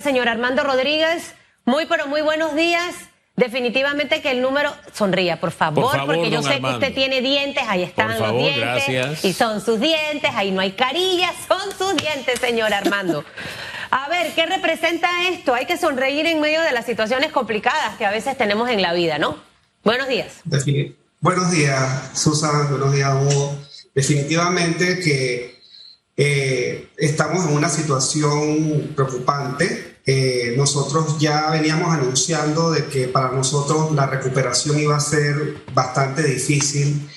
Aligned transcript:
Señor 0.00 0.28
Armando 0.28 0.62
Rodríguez, 0.62 1.34
muy 1.64 1.86
pero 1.86 2.06
muy 2.06 2.20
buenos 2.20 2.54
días. 2.54 2.94
Definitivamente 3.34 4.22
que 4.22 4.30
el 4.30 4.40
número 4.40 4.72
sonría, 4.92 5.40
por 5.40 5.50
favor, 5.50 6.06
porque 6.06 6.30
yo 6.30 6.40
sé 6.40 6.60
que 6.60 6.66
usted 6.66 6.94
tiene 6.94 7.20
dientes, 7.20 7.64
ahí 7.66 7.82
están 7.82 8.16
los 8.16 8.32
dientes 8.32 9.24
y 9.24 9.32
son 9.32 9.60
sus 9.60 9.80
dientes, 9.80 10.30
ahí 10.34 10.52
no 10.52 10.60
hay 10.60 10.70
carillas, 10.72 11.34
son 11.48 11.76
sus 11.76 11.96
dientes, 11.96 12.38
señor 12.38 12.72
Armando. 12.74 13.24
A 13.90 14.08
ver, 14.08 14.32
¿qué 14.34 14.46
representa 14.46 15.08
esto? 15.30 15.52
Hay 15.52 15.66
que 15.66 15.76
sonreír 15.76 16.26
en 16.26 16.40
medio 16.40 16.62
de 16.62 16.70
las 16.70 16.86
situaciones 16.86 17.32
complicadas 17.32 17.96
que 17.96 18.06
a 18.06 18.12
veces 18.12 18.38
tenemos 18.38 18.70
en 18.70 18.82
la 18.82 18.92
vida, 18.92 19.18
¿no? 19.18 19.36
Buenos 19.82 20.06
días. 20.06 20.42
Buenos 21.20 21.50
días, 21.50 22.12
Susana, 22.14 22.68
buenos 22.70 22.92
días, 22.92 23.12
Hugo. 23.20 23.58
Definitivamente 23.96 25.00
que 25.00 25.58
eh, 26.20 26.88
estamos 26.96 27.46
en 27.46 27.54
una 27.54 27.68
situación 27.68 28.92
preocupante. 28.96 29.87
Eh, 30.10 30.54
nosotros 30.56 31.18
ya 31.18 31.50
veníamos 31.50 31.92
anunciando 31.92 32.70
de 32.70 32.86
que 32.86 33.08
para 33.08 33.30
nosotros 33.30 33.92
la 33.92 34.06
recuperación 34.06 34.78
iba 34.78 34.96
a 34.96 35.00
ser 35.00 35.58
bastante 35.74 36.22
difícil. 36.22 37.10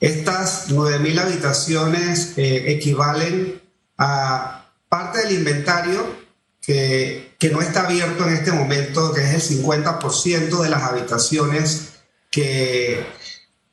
Estas 0.00 0.68
9.000 0.70 1.20
habitaciones 1.20 2.32
eh, 2.36 2.72
equivalen 2.72 3.62
a 3.96 4.68
parte 4.88 5.20
del 5.20 5.34
inventario 5.34 6.04
que, 6.60 7.36
que 7.38 7.50
no 7.50 7.62
está 7.62 7.84
abierto 7.84 8.26
en 8.26 8.34
este 8.34 8.50
momento, 8.50 9.12
que 9.12 9.20
es 9.20 9.52
el 9.52 9.62
50% 9.62 10.62
de 10.62 10.68
las 10.68 10.82
habitaciones 10.82 11.92
que 12.28 13.06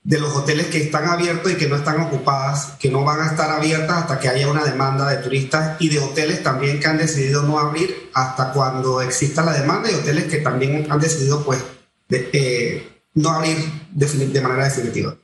de 0.10 0.20
los 0.20 0.36
hoteles 0.36 0.66
que 0.66 0.80
están 0.80 1.08
abiertos 1.08 1.52
y 1.52 1.56
que 1.56 1.68
no 1.68 1.76
están 1.76 2.02
ocupadas, 2.02 2.74
que 2.80 2.90
no 2.90 3.04
van 3.04 3.22
a 3.22 3.28
estar 3.28 3.52
abiertas 3.52 3.96
hasta 3.96 4.20
que 4.20 4.28
haya 4.28 4.50
una 4.50 4.64
demanda 4.64 5.08
de 5.08 5.18
turistas 5.18 5.80
y 5.80 5.88
de 5.88 6.00
hoteles 6.00 6.42
también 6.42 6.80
que 6.80 6.88
han 6.88 6.98
decidido 6.98 7.44
no 7.44 7.60
abrir 7.60 8.10
hasta 8.16 8.52
cuando 8.52 9.04
exista 9.04 9.44
la 9.44 9.54
demanda 9.54 9.92
y 9.92 9.94
hoteles 9.94 10.24
que 10.24 10.38
también 10.38 10.88
han 10.90 11.00
decidido 11.00 11.46
pues 11.46 11.64
eh, 12.10 12.90
no 13.14 13.30
abrir 13.30 13.58
de, 13.92 14.42
manera 14.42 14.64
definitiva. 14.64 15.16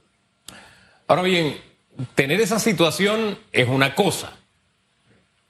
Ahora 1.07 1.23
bien, 1.23 1.59
tener 2.13 2.39
esa 2.39 2.59
situación 2.59 3.39
es 3.51 3.67
una 3.67 3.95
cosa. 3.95 4.33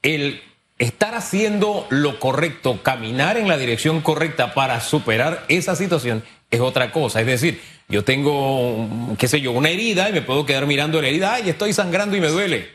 El 0.00 0.40
estar 0.78 1.14
haciendo 1.14 1.86
lo 1.90 2.20
correcto, 2.20 2.82
caminar 2.82 3.36
en 3.36 3.48
la 3.48 3.58
dirección 3.58 4.00
correcta 4.00 4.54
para 4.54 4.80
superar 4.80 5.44
esa 5.48 5.76
situación 5.76 6.24
es 6.50 6.60
otra 6.60 6.92
cosa. 6.92 7.20
Es 7.20 7.26
decir, 7.26 7.60
yo 7.88 8.04
tengo, 8.04 8.88
qué 9.18 9.28
sé 9.28 9.40
yo, 9.40 9.52
una 9.52 9.70
herida 9.70 10.08
y 10.08 10.12
me 10.12 10.22
puedo 10.22 10.46
quedar 10.46 10.66
mirando 10.66 11.00
la 11.00 11.08
herida, 11.08 11.34
ay, 11.34 11.48
estoy 11.50 11.72
sangrando 11.72 12.16
y 12.16 12.20
me 12.20 12.28
duele. 12.28 12.70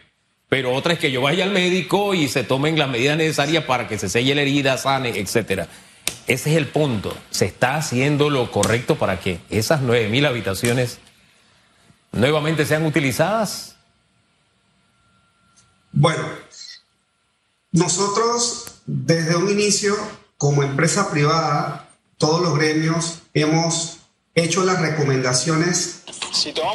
Pero 0.50 0.74
otra 0.74 0.94
es 0.94 1.00
que 1.00 1.12
yo 1.12 1.22
vaya 1.22 1.46
al 1.46 1.52
médico 1.52 2.14
y 2.14 2.28
se 2.28 2.44
tomen 2.44 2.78
las 2.78 2.90
medidas 2.90 3.18
necesarias 3.18 3.64
para 3.64 3.88
que 3.88 3.98
se 3.98 4.10
selle 4.10 4.36
la 4.36 4.42
herida, 4.42 4.78
sane, 4.78 5.18
etcétera. 5.18 5.68
Ese 6.28 6.52
es 6.52 6.58
el 6.58 6.68
punto. 6.68 7.16
Se 7.30 7.46
está 7.46 7.76
haciendo 7.76 8.30
lo 8.30 8.52
correcto 8.52 8.98
para 8.98 9.20
que 9.20 9.40
esas 9.50 9.82
nueve 9.82 10.10
mil 10.10 10.26
habitaciones 10.26 11.00
nuevamente 12.12 12.66
sean 12.66 12.86
utilizadas. 12.86 13.76
Bueno, 15.94 16.24
nosotros 17.72 18.82
desde 18.86 19.36
un 19.38 19.50
inicio, 19.50 19.96
como 20.38 20.64
empresa 20.64 21.12
privada, 21.12 21.90
todos 22.18 22.42
los 22.42 22.58
gremios 22.58 23.21
hemos 23.34 24.00
hecho 24.36 24.64
las 24.64 24.80
recomendaciones 24.80 26.04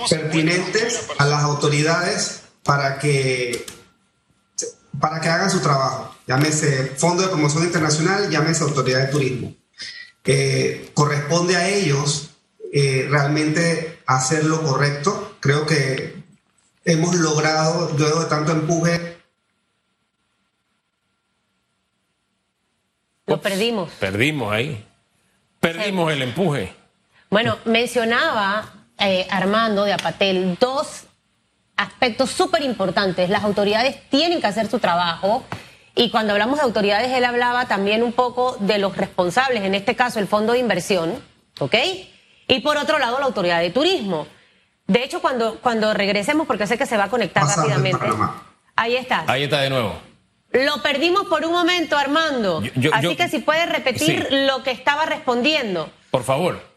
pertinentes 0.09 1.07
a 1.19 1.27
las 1.27 1.43
autoridades 1.43 2.43
para 2.63 2.99
que, 2.99 3.65
para 5.01 5.21
que 5.21 5.29
hagan 5.29 5.51
su 5.51 5.61
trabajo. 5.61 6.15
Llámese 6.27 6.87
Fondo 6.97 7.23
de 7.23 7.29
Promoción 7.29 7.65
Internacional, 7.65 8.31
llámese 8.31 8.65
Autoridad 8.65 9.07
de 9.07 9.13
Turismo. 9.13 9.55
Eh, 10.25 10.91
corresponde 10.93 11.57
a 11.57 11.69
ellos 11.69 12.31
eh, 12.73 13.07
realmente 13.09 14.01
hacer 14.07 14.45
lo 14.45 14.63
correcto. 14.63 15.37
Creo 15.41 15.67
que 15.67 16.17
hemos 16.85 17.15
logrado, 17.15 17.95
luego 17.97 18.21
de 18.21 18.27
tanto 18.27 18.53
empuje. 18.53 19.19
Lo 23.27 23.41
perdimos. 23.41 23.91
Perdimos 24.01 24.53
ahí. 24.53 24.85
Perdimos 25.61 26.13
el 26.13 26.23
empuje. 26.23 26.73
Bueno, 27.31 27.59
mencionaba 27.65 28.73
eh, 28.99 29.27
Armando 29.31 29.85
de 29.85 29.93
Apatel 29.93 30.57
dos 30.61 31.05
aspectos 31.77 32.31
súper 32.31 32.63
importantes. 32.63 33.29
Las 33.31 33.45
autoridades 33.45 34.09
tienen 34.09 34.41
que 34.41 34.47
hacer 34.47 34.69
su 34.69 34.79
trabajo. 34.79 35.45
Y 35.95 36.11
cuando 36.11 36.33
hablamos 36.33 36.59
de 36.59 36.65
autoridades, 36.65 37.11
él 37.13 37.25
hablaba 37.25 37.67
también 37.67 38.03
un 38.03 38.13
poco 38.13 38.57
de 38.61 38.79
los 38.79 38.97
responsables, 38.97 39.63
en 39.63 39.75
este 39.75 39.97
caso 39.97 40.19
el 40.19 40.27
Fondo 40.27 40.53
de 40.53 40.59
Inversión, 40.59 41.15
¿ok? 41.59 41.75
Y 42.49 42.61
por 42.61 42.77
otro 42.77 42.99
lado, 42.99 43.19
la 43.19 43.25
Autoridad 43.25 43.61
de 43.61 43.71
Turismo. 43.71 44.27
De 44.87 45.03
hecho, 45.03 45.21
cuando, 45.21 45.59
cuando 45.61 45.95
regresemos, 45.95 46.47
porque 46.47 46.67
sé 46.67 46.79
que 46.79 46.87
se 46.87 46.97
va 46.97 47.05
a 47.05 47.11
conectar 47.11 47.45
rápidamente. 47.45 48.05
Ahí 48.77 48.95
está. 48.97 49.25
Ahí 49.27 49.45
está 49.45 49.63
de 49.63 49.71
nuevo. 49.71 49.99
Lo 50.53 50.83
perdimos 50.83 51.27
por 51.27 51.45
un 51.45 51.53
momento, 51.53 51.97
Armando. 51.97 52.63
Así 52.93 53.17
que 53.17 53.29
si 53.29 53.41
puede 53.41 53.67
repetir 53.67 54.29
lo 54.31 54.63
que 54.63 54.71
estaba 54.71 55.07
respondiendo. 55.07 55.91
Por 56.11 56.25
favor 56.25 56.77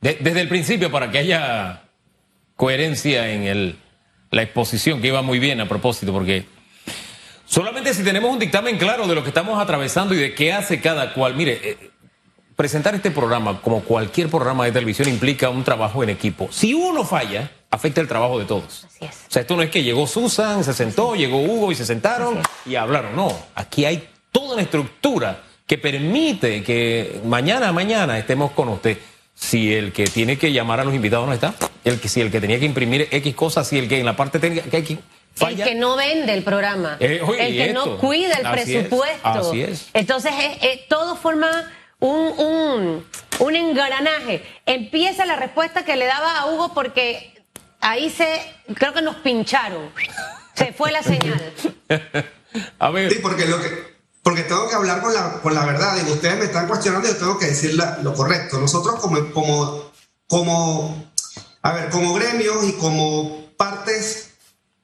desde 0.00 0.40
el 0.40 0.48
principio, 0.48 0.90
para 0.90 1.10
que 1.10 1.18
haya 1.18 1.82
coherencia 2.54 3.30
en 3.30 3.42
el, 3.44 3.76
la 4.30 4.42
exposición, 4.42 5.00
que 5.00 5.08
iba 5.08 5.22
muy 5.22 5.38
bien 5.38 5.60
a 5.60 5.68
propósito, 5.68 6.12
porque 6.12 6.46
solamente 7.44 7.92
si 7.94 8.04
tenemos 8.04 8.30
un 8.30 8.38
dictamen 8.38 8.78
claro 8.78 9.06
de 9.06 9.14
lo 9.14 9.22
que 9.22 9.28
estamos 9.28 9.60
atravesando 9.60 10.14
y 10.14 10.18
de 10.18 10.34
qué 10.34 10.52
hace 10.52 10.80
cada 10.80 11.12
cual, 11.12 11.34
mire, 11.34 11.60
eh, 11.62 11.90
presentar 12.56 12.94
este 12.94 13.10
programa, 13.10 13.60
como 13.60 13.82
cualquier 13.82 14.28
programa 14.28 14.64
de 14.64 14.72
televisión, 14.72 15.08
implica 15.08 15.50
un 15.50 15.62
trabajo 15.62 16.02
en 16.02 16.08
equipo. 16.08 16.48
Si 16.50 16.72
uno 16.72 17.04
falla, 17.04 17.50
afecta 17.70 18.00
el 18.00 18.08
trabajo 18.08 18.38
de 18.38 18.46
todos. 18.46 18.86
Así 18.86 19.04
es. 19.04 19.10
O 19.28 19.30
sea, 19.30 19.42
esto 19.42 19.56
no 19.56 19.62
es 19.62 19.70
que 19.70 19.82
llegó 19.82 20.06
Susan, 20.06 20.64
se 20.64 20.72
sentó, 20.72 21.14
llegó 21.14 21.40
Hugo 21.40 21.70
y 21.70 21.74
se 21.74 21.84
sentaron 21.84 22.40
y 22.64 22.74
hablaron. 22.76 23.14
No, 23.14 23.28
aquí 23.54 23.84
hay 23.84 24.08
toda 24.32 24.54
una 24.54 24.62
estructura 24.62 25.42
que 25.66 25.76
permite 25.76 26.62
que 26.62 27.20
mañana 27.24 27.68
a 27.68 27.72
mañana 27.72 28.18
estemos 28.18 28.52
con 28.52 28.68
usted 28.70 28.98
si 29.34 29.74
el 29.74 29.92
que 29.92 30.06
tiene 30.06 30.38
que 30.38 30.52
llamar 30.52 30.80
a 30.80 30.84
los 30.84 30.94
invitados 30.94 31.26
no 31.26 31.34
está, 31.34 31.54
el 31.84 32.00
que 32.00 32.08
si 32.08 32.22
el 32.22 32.30
que 32.30 32.40
tenía 32.40 32.58
que 32.58 32.64
imprimir 32.64 33.06
X 33.10 33.34
cosas, 33.34 33.68
si 33.68 33.78
el 33.78 33.86
que 33.88 34.00
en 34.00 34.06
la 34.06 34.16
parte 34.16 34.38
técnica 34.38 34.70
que 34.70 34.76
hay 34.78 34.82
que 34.82 34.98
El 35.46 35.56
que 35.56 35.74
no 35.74 35.96
vende 35.96 36.32
el 36.32 36.42
programa, 36.42 36.96
eh, 37.00 37.20
el 37.38 37.56
que 37.56 37.72
no 37.74 37.98
cuida 37.98 38.36
el 38.36 38.50
presupuesto. 38.50 39.28
así 39.28 39.60
es. 39.60 39.90
Entonces 39.92 40.32
todo 40.88 41.16
forma 41.16 41.70
un, 42.06 43.04
un, 43.38 43.56
engranaje. 43.56 44.44
Empieza 44.64 45.26
la 45.26 45.36
respuesta 45.36 45.84
que 45.84 45.96
le 45.96 46.06
daba 46.06 46.38
a 46.38 46.46
Hugo 46.46 46.74
porque 46.74 47.34
ahí 47.80 48.10
se, 48.10 48.26
creo 48.74 48.92
que 48.92 49.02
nos 49.02 49.16
pincharon. 49.16 49.90
Se 50.54 50.72
fue 50.72 50.92
la 50.92 51.02
señal. 51.02 51.54
a 52.78 52.90
ver. 52.90 53.12
Sí, 53.12 53.18
porque 53.20 53.46
lo 53.46 53.60
que 53.60 53.96
porque 54.26 54.42
tengo 54.42 54.68
que 54.68 54.74
hablar 54.74 55.02
con 55.02 55.14
la, 55.14 55.34
con 55.40 55.54
la 55.54 55.64
verdad. 55.64 55.96
Y 56.04 56.10
ustedes 56.10 56.36
me 56.36 56.46
están 56.46 56.66
cuestionando 56.66 57.06
y 57.06 57.12
yo 57.12 57.16
tengo 57.16 57.38
que 57.38 57.46
decir 57.46 57.78
lo 58.02 58.12
correcto. 58.12 58.58
Nosotros 58.58 58.96
como, 58.96 59.32
como, 59.32 59.92
como, 60.26 61.12
a 61.62 61.72
ver, 61.72 61.90
como 61.90 62.12
gremios 62.12 62.64
y 62.64 62.72
como 62.72 63.46
partes 63.56 64.30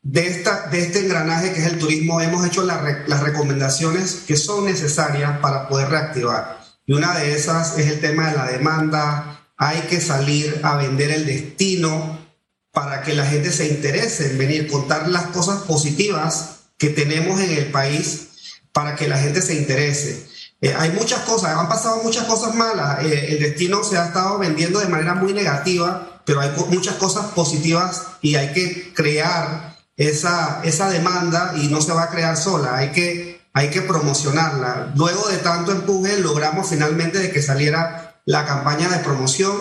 de, 0.02 0.28
esta, 0.28 0.68
de 0.68 0.82
este 0.82 1.00
engranaje 1.00 1.52
que 1.52 1.58
es 1.58 1.66
el 1.66 1.80
turismo, 1.80 2.20
hemos 2.20 2.46
hecho 2.46 2.62
las 2.62 3.20
recomendaciones 3.20 4.22
que 4.28 4.36
son 4.36 4.64
necesarias 4.64 5.38
para 5.40 5.66
poder 5.66 5.88
reactivar. 5.88 6.61
Y 6.86 6.92
una 6.92 7.16
de 7.18 7.34
esas 7.34 7.78
es 7.78 7.88
el 7.88 8.00
tema 8.00 8.30
de 8.30 8.36
la 8.36 8.46
demanda. 8.46 9.46
Hay 9.56 9.82
que 9.82 10.00
salir 10.00 10.60
a 10.62 10.76
vender 10.76 11.10
el 11.10 11.26
destino 11.26 12.18
para 12.72 13.02
que 13.02 13.14
la 13.14 13.26
gente 13.26 13.52
se 13.52 13.68
interese 13.68 14.30
en 14.30 14.38
venir, 14.38 14.70
contar 14.70 15.08
las 15.08 15.24
cosas 15.26 15.62
positivas 15.62 16.56
que 16.78 16.88
tenemos 16.88 17.40
en 17.40 17.50
el 17.50 17.66
país 17.70 18.28
para 18.72 18.96
que 18.96 19.08
la 19.08 19.18
gente 19.18 19.42
se 19.42 19.54
interese. 19.54 20.26
Eh, 20.60 20.74
hay 20.78 20.90
muchas 20.90 21.20
cosas, 21.20 21.56
han 21.56 21.68
pasado 21.68 22.02
muchas 22.02 22.24
cosas 22.24 22.54
malas. 22.54 23.04
Eh, 23.04 23.32
el 23.32 23.40
destino 23.40 23.84
se 23.84 23.98
ha 23.98 24.06
estado 24.06 24.38
vendiendo 24.38 24.80
de 24.80 24.88
manera 24.88 25.14
muy 25.14 25.32
negativa, 25.32 26.22
pero 26.24 26.40
hay 26.40 26.50
muchas 26.68 26.94
cosas 26.94 27.26
positivas 27.32 28.02
y 28.22 28.36
hay 28.36 28.52
que 28.52 28.92
crear 28.94 29.76
esa, 29.96 30.60
esa 30.64 30.88
demanda 30.88 31.52
y 31.56 31.68
no 31.68 31.80
se 31.80 31.92
va 31.92 32.04
a 32.04 32.10
crear 32.10 32.36
sola. 32.36 32.76
Hay 32.76 32.92
que, 32.92 33.31
hay 33.52 33.70
que 33.70 33.82
promocionarla. 33.82 34.92
Luego 34.96 35.28
de 35.28 35.38
tanto 35.38 35.72
empuje, 35.72 36.18
logramos 36.20 36.68
finalmente 36.68 37.18
de 37.18 37.30
que 37.30 37.42
saliera 37.42 38.20
la 38.24 38.46
campaña 38.46 38.88
de 38.88 39.04
promoción, 39.04 39.52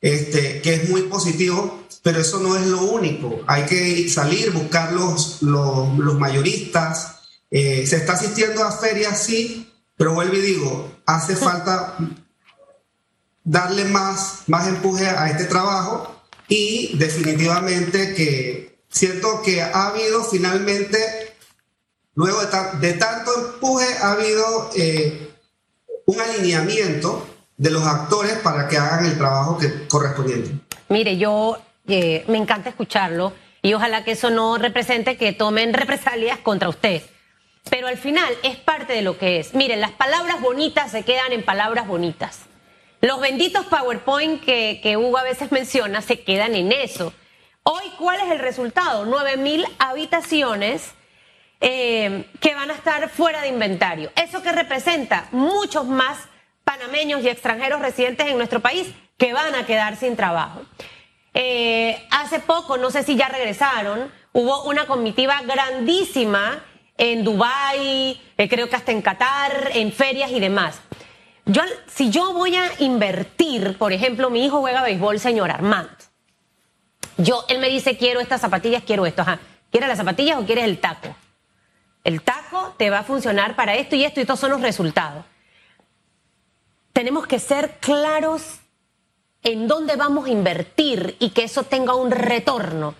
este, 0.00 0.60
que 0.60 0.74
es 0.74 0.88
muy 0.90 1.02
positivo, 1.02 1.84
pero 2.02 2.20
eso 2.20 2.38
no 2.40 2.56
es 2.56 2.66
lo 2.66 2.82
único. 2.82 3.40
Hay 3.46 3.64
que 3.64 4.08
salir, 4.08 4.52
buscar 4.52 4.92
los, 4.92 5.42
los, 5.42 5.96
los 5.98 6.18
mayoristas, 6.18 7.14
eh, 7.50 7.86
se 7.86 7.96
está 7.96 8.14
asistiendo 8.14 8.64
a 8.64 8.72
ferias, 8.72 9.22
sí, 9.22 9.72
pero 9.96 10.12
vuelvo 10.12 10.34
y 10.34 10.40
digo, 10.40 10.92
hace 11.06 11.36
falta 11.36 11.96
darle 13.44 13.84
más, 13.84 14.40
más 14.48 14.66
empuje 14.66 15.06
a 15.06 15.30
este 15.30 15.44
trabajo 15.44 16.20
y 16.48 16.96
definitivamente 16.98 18.14
que 18.14 18.80
siento 18.88 19.42
que 19.42 19.62
ha 19.62 19.88
habido 19.88 20.24
finalmente, 20.24 21.23
luego 22.14 22.38
de, 22.80 22.92
tanto 22.94 23.30
empuje, 23.34 23.86
ha 24.00 24.12
habido 24.12 24.70
eh, 24.76 25.30
un 26.06 26.20
alineamiento 26.20 27.26
de 27.56 27.70
los 27.70 27.84
actores 27.86 28.34
para 28.38 28.68
que 28.68 28.76
hagan 28.76 29.06
el 29.06 29.16
trabajo 29.16 29.58
correspondiente. 29.88 30.50
Mire, 30.88 31.16
yo 31.16 31.58
eh, 31.86 32.24
me 32.28 32.38
encanta 32.38 32.68
escucharlo 32.68 33.32
y 33.62 33.74
ojalá 33.74 34.04
que 34.04 34.12
eso 34.12 34.30
no 34.30 34.58
represente 34.58 35.16
que 35.16 35.32
tomen 35.32 35.72
represalias 35.74 36.38
contra 36.38 36.68
usted. 36.68 37.02
Pero 37.70 37.86
al 37.86 37.96
final 37.96 38.32
es 38.42 38.56
parte 38.56 38.92
de 38.92 39.02
lo 39.02 39.16
que 39.16 39.40
es. 39.40 39.54
Miren, 39.54 39.80
las 39.80 39.92
palabras 39.92 40.40
bonitas 40.40 40.90
se 40.90 41.02
quedan 41.02 41.32
en 41.32 41.42
palabras 41.42 41.86
bonitas. 41.86 42.40
Los 43.00 43.20
benditos 43.20 43.64
PowerPoint 43.66 44.42
que, 44.42 44.80
que 44.82 44.96
Hugo 44.96 45.16
a 45.18 45.22
veces 45.22 45.50
menciona 45.50 46.02
se 46.02 46.20
quedan 46.20 46.54
en 46.54 46.72
eso. 46.72 47.12
Hoy, 47.62 47.84
¿cuál 47.98 48.20
es 48.20 48.30
el 48.30 48.38
resultado? 48.38 49.06
9.000 49.06 49.66
habitaciones 49.78 50.92
eh, 51.60 52.26
que 52.40 52.54
van 52.54 52.70
a 52.70 52.74
estar 52.74 53.08
fuera 53.08 53.40
de 53.42 53.48
inventario. 53.48 54.10
¿Eso 54.16 54.42
que 54.42 54.52
representa? 54.52 55.28
Muchos 55.32 55.86
más 55.86 56.18
panameños 56.64 57.22
y 57.22 57.28
extranjeros 57.28 57.80
residentes 57.80 58.26
en 58.26 58.36
nuestro 58.36 58.60
país 58.60 58.88
que 59.16 59.32
van 59.32 59.54
a 59.54 59.66
quedar 59.66 59.96
sin 59.96 60.16
trabajo. 60.16 60.62
Eh, 61.34 62.06
hace 62.10 62.40
poco, 62.40 62.76
no 62.76 62.90
sé 62.90 63.02
si 63.02 63.16
ya 63.16 63.28
regresaron, 63.28 64.10
hubo 64.32 64.64
una 64.64 64.86
comitiva 64.86 65.40
grandísima 65.42 66.62
en 66.96 67.24
Dubái, 67.24 68.20
eh, 68.36 68.48
creo 68.48 68.68
que 68.68 68.76
hasta 68.76 68.92
en 68.92 69.02
Qatar, 69.02 69.70
en 69.74 69.92
ferias 69.92 70.30
y 70.30 70.40
demás. 70.40 70.80
Yo, 71.46 71.62
si 71.86 72.10
yo 72.10 72.32
voy 72.32 72.56
a 72.56 72.70
invertir, 72.78 73.76
por 73.76 73.92
ejemplo, 73.92 74.30
mi 74.30 74.44
hijo 74.44 74.60
juega 74.60 74.82
béisbol, 74.82 75.18
señor 75.18 75.50
Armando. 75.50 75.92
Yo, 77.18 77.44
él 77.48 77.58
me 77.58 77.68
dice, 77.68 77.96
quiero 77.96 78.20
estas 78.20 78.40
zapatillas, 78.40 78.82
quiero 78.82 79.06
esto. 79.06 79.22
Ajá. 79.22 79.38
¿Quieres 79.70 79.88
las 79.88 79.98
zapatillas 79.98 80.38
o 80.38 80.46
quieres 80.46 80.64
el 80.64 80.78
taco? 80.78 81.14
El 82.04 82.22
taco 82.22 82.74
te 82.76 82.90
va 82.90 83.00
a 83.00 83.04
funcionar 83.04 83.56
para 83.56 83.74
esto 83.74 83.96
y 83.96 84.04
esto 84.04 84.20
y 84.20 84.22
estos 84.22 84.38
son 84.38 84.50
los 84.50 84.60
resultados. 84.60 85.24
Tenemos 86.92 87.26
que 87.26 87.38
ser 87.38 87.78
claros 87.80 88.60
en 89.42 89.66
dónde 89.66 89.96
vamos 89.96 90.26
a 90.26 90.30
invertir 90.30 91.16
y 91.18 91.30
que 91.30 91.44
eso 91.44 91.64
tenga 91.64 91.94
un 91.94 92.10
retorno. 92.10 92.94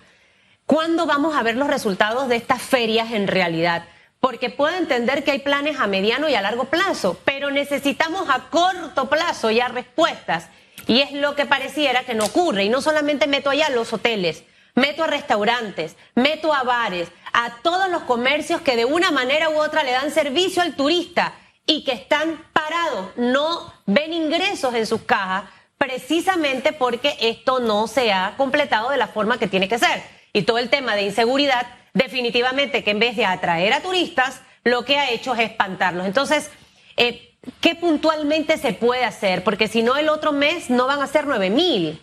¿Cuándo 0.65 1.05
vamos 1.05 1.35
a 1.35 1.43
ver 1.43 1.55
los 1.55 1.67
resultados 1.67 2.27
de 2.27 2.35
estas 2.35 2.61
ferias 2.61 3.11
en 3.11 3.27
realidad? 3.27 3.85
Porque 4.19 4.49
puedo 4.49 4.75
entender 4.75 5.23
que 5.23 5.31
hay 5.31 5.39
planes 5.39 5.79
a 5.79 5.85
mediano 5.85 6.27
y 6.27 6.33
a 6.33 6.41
largo 6.41 6.65
plazo, 6.65 7.19
pero 7.23 7.51
necesitamos 7.51 8.27
a 8.29 8.49
corto 8.49 9.07
plazo 9.07 9.51
ya 9.51 9.67
respuestas. 9.67 10.49
Y 10.87 11.01
es 11.01 11.11
lo 11.11 11.35
que 11.35 11.45
pareciera 11.45 12.03
que 12.03 12.15
no 12.15 12.25
ocurre. 12.25 12.63
Y 12.63 12.69
no 12.69 12.81
solamente 12.81 13.27
meto 13.27 13.51
allá 13.51 13.69
los 13.69 13.93
hoteles, 13.93 14.43
meto 14.75 15.03
a 15.03 15.07
restaurantes, 15.07 15.95
meto 16.13 16.53
a 16.53 16.63
bares, 16.63 17.09
a 17.33 17.57
todos 17.63 17.89
los 17.89 18.03
comercios 18.03 18.61
que 18.61 18.75
de 18.75 18.85
una 18.85 19.11
manera 19.11 19.49
u 19.49 19.57
otra 19.57 19.83
le 19.83 19.91
dan 19.91 20.11
servicio 20.11 20.61
al 20.61 20.75
turista 20.75 21.33
y 21.65 21.83
que 21.83 21.93
están 21.93 22.43
parados, 22.53 23.09
no 23.15 23.73
ven 23.85 24.13
ingresos 24.13 24.75
en 24.75 24.85
sus 24.85 25.01
cajas, 25.01 25.45
precisamente 25.77 26.73
porque 26.73 27.17
esto 27.19 27.59
no 27.59 27.87
se 27.87 28.13
ha 28.13 28.35
completado 28.37 28.89
de 28.89 28.97
la 28.97 29.07
forma 29.07 29.39
que 29.39 29.47
tiene 29.47 29.67
que 29.67 29.79
ser. 29.79 30.03
Y 30.33 30.43
todo 30.43 30.57
el 30.57 30.69
tema 30.69 30.95
de 30.95 31.03
inseguridad, 31.03 31.65
definitivamente 31.93 32.83
que 32.83 32.91
en 32.91 32.99
vez 32.99 33.15
de 33.15 33.25
atraer 33.25 33.73
a 33.73 33.81
turistas, 33.81 34.41
lo 34.63 34.83
que 34.83 34.97
ha 34.97 35.11
hecho 35.11 35.33
es 35.33 35.39
espantarlos. 35.39 36.05
Entonces, 36.05 36.51
eh, 36.97 37.35
¿qué 37.61 37.75
puntualmente 37.75 38.57
se 38.57 38.73
puede 38.73 39.05
hacer? 39.05 39.43
Porque 39.43 39.67
si 39.67 39.83
no, 39.83 39.95
el 39.95 40.09
otro 40.09 40.31
mes 40.31 40.69
no 40.69 40.87
van 40.87 41.01
a 41.01 41.07
ser 41.07 41.25
nueve 41.27 41.49
mil, 41.49 42.01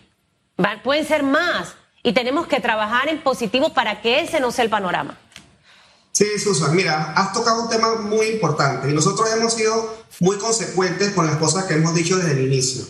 pueden 0.83 1.05
ser 1.05 1.23
más. 1.23 1.75
Y 2.03 2.13
tenemos 2.13 2.47
que 2.47 2.59
trabajar 2.59 3.07
en 3.07 3.23
positivo 3.23 3.73
para 3.73 4.01
que 4.01 4.19
ese 4.19 4.39
no 4.39 4.51
sea 4.51 4.65
el 4.65 4.69
panorama. 4.69 5.17
Sí, 6.11 6.25
Susan, 6.37 6.75
mira, 6.75 7.13
has 7.13 7.33
tocado 7.33 7.63
un 7.63 7.69
tema 7.69 7.95
muy 7.95 8.27
importante 8.27 8.89
y 8.89 8.93
nosotros 8.93 9.27
hemos 9.33 9.53
sido 9.53 10.03
muy 10.19 10.37
consecuentes 10.37 11.11
con 11.13 11.25
las 11.25 11.37
cosas 11.37 11.63
que 11.63 11.73
hemos 11.73 11.95
dicho 11.95 12.17
desde 12.17 12.33
el 12.33 12.45
inicio. 12.45 12.85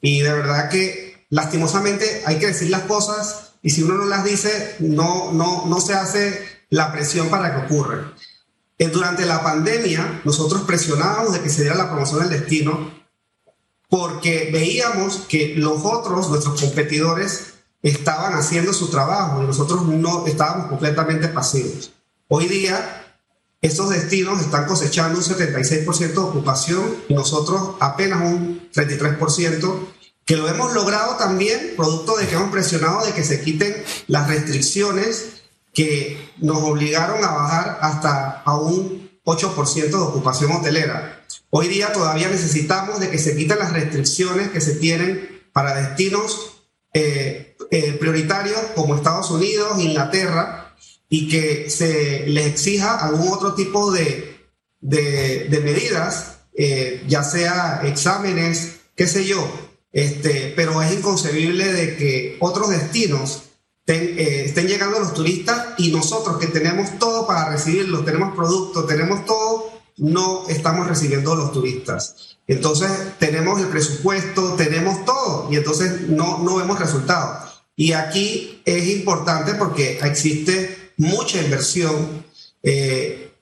Y 0.00 0.22
de 0.22 0.32
verdad 0.32 0.70
que 0.70 1.26
lastimosamente 1.30 2.22
hay 2.26 2.40
que 2.40 2.48
decir 2.48 2.70
las 2.70 2.82
cosas 2.82 3.52
y 3.62 3.70
si 3.70 3.82
uno 3.82 3.94
no 3.94 4.06
las 4.06 4.24
dice, 4.24 4.76
no, 4.80 5.32
no, 5.32 5.66
no 5.66 5.80
se 5.80 5.94
hace 5.94 6.46
la 6.68 6.90
presión 6.92 7.28
para 7.28 7.54
que 7.54 7.66
ocurran. 7.66 8.12
Eh, 8.78 8.88
durante 8.88 9.24
la 9.24 9.42
pandemia, 9.42 10.22
nosotros 10.24 10.62
presionábamos 10.62 11.32
de 11.32 11.40
que 11.40 11.50
se 11.50 11.62
diera 11.62 11.76
la 11.76 11.90
promoción 11.90 12.20
del 12.20 12.40
destino 12.40 12.92
porque 13.88 14.50
veíamos 14.52 15.18
que 15.28 15.54
los 15.56 15.84
otros, 15.84 16.28
nuestros 16.28 16.60
competidores, 16.60 17.53
estaban 17.84 18.32
haciendo 18.32 18.72
su 18.72 18.88
trabajo 18.88 19.42
y 19.42 19.46
nosotros 19.46 19.82
no 19.86 20.26
estábamos 20.26 20.68
completamente 20.68 21.28
pasivos. 21.28 21.92
Hoy 22.28 22.48
día, 22.48 23.04
estos 23.60 23.90
destinos 23.90 24.40
están 24.40 24.64
cosechando 24.64 25.18
un 25.18 25.24
76% 25.24 25.96
de 25.96 26.18
ocupación 26.18 26.82
y 27.08 27.14
nosotros 27.14 27.76
apenas 27.80 28.22
un 28.22 28.70
33%, 28.72 29.86
que 30.24 30.36
lo 30.38 30.48
hemos 30.48 30.72
logrado 30.72 31.16
también 31.16 31.74
producto 31.76 32.16
de 32.16 32.26
que 32.26 32.36
hemos 32.36 32.50
presionado 32.50 33.04
de 33.04 33.12
que 33.12 33.22
se 33.22 33.42
quiten 33.42 33.84
las 34.06 34.28
restricciones 34.28 35.42
que 35.74 36.32
nos 36.38 36.62
obligaron 36.62 37.22
a 37.22 37.32
bajar 37.32 37.78
hasta 37.82 38.40
a 38.46 38.56
un 38.56 39.10
8% 39.26 39.90
de 39.90 39.94
ocupación 39.94 40.52
hotelera. 40.52 41.22
Hoy 41.50 41.68
día 41.68 41.92
todavía 41.92 42.30
necesitamos 42.30 42.98
de 42.98 43.10
que 43.10 43.18
se 43.18 43.36
quiten 43.36 43.58
las 43.58 43.74
restricciones 43.74 44.48
que 44.48 44.62
se 44.62 44.76
tienen 44.76 45.42
para 45.52 45.74
destinos 45.74 46.53
eh, 46.94 47.56
eh, 47.70 47.92
prioritarios 48.00 48.58
como 48.74 48.94
Estados 48.94 49.30
Unidos, 49.30 49.78
Inglaterra, 49.80 50.74
y 51.08 51.28
que 51.28 51.68
se 51.68 52.24
les 52.26 52.46
exija 52.46 53.04
algún 53.04 53.28
otro 53.28 53.54
tipo 53.54 53.92
de, 53.92 54.34
de, 54.80 55.60
medidas, 55.62 56.38
eh, 56.56 57.04
ya 57.06 57.22
sea 57.22 57.82
exámenes, 57.84 58.76
qué 58.94 59.06
sé 59.06 59.24
yo, 59.24 59.46
este, 59.92 60.52
pero 60.56 60.82
es 60.82 60.92
inconcebible 60.92 61.72
de 61.72 61.96
que 61.96 62.36
otros 62.40 62.70
destinos 62.70 63.42
eh, 63.86 64.44
estén 64.46 64.66
llegando 64.66 64.98
los 64.98 65.12
turistas 65.12 65.68
y 65.78 65.92
nosotros 65.92 66.38
que 66.38 66.46
tenemos 66.46 66.98
todo 66.98 67.26
para 67.26 67.50
recibirlos, 67.50 68.04
tenemos 68.04 68.34
productos, 68.34 68.86
tenemos 68.86 69.24
todo, 69.26 69.72
no 69.98 70.48
estamos 70.48 70.86
recibiendo 70.86 71.34
los 71.34 71.52
turistas. 71.52 72.33
Entonces 72.46 72.90
tenemos 73.18 73.60
el 73.60 73.68
presupuesto, 73.68 74.54
tenemos 74.54 75.04
todo 75.04 75.48
y 75.50 75.56
entonces 75.56 76.08
no, 76.08 76.38
no 76.38 76.56
vemos 76.56 76.78
resultados. 76.78 77.62
Y 77.76 77.92
aquí 77.92 78.62
es 78.64 78.86
importante 78.88 79.54
porque 79.54 79.98
existe 80.02 80.92
mucha 80.96 81.40
inversión, 81.40 82.24
eh, 82.62 83.32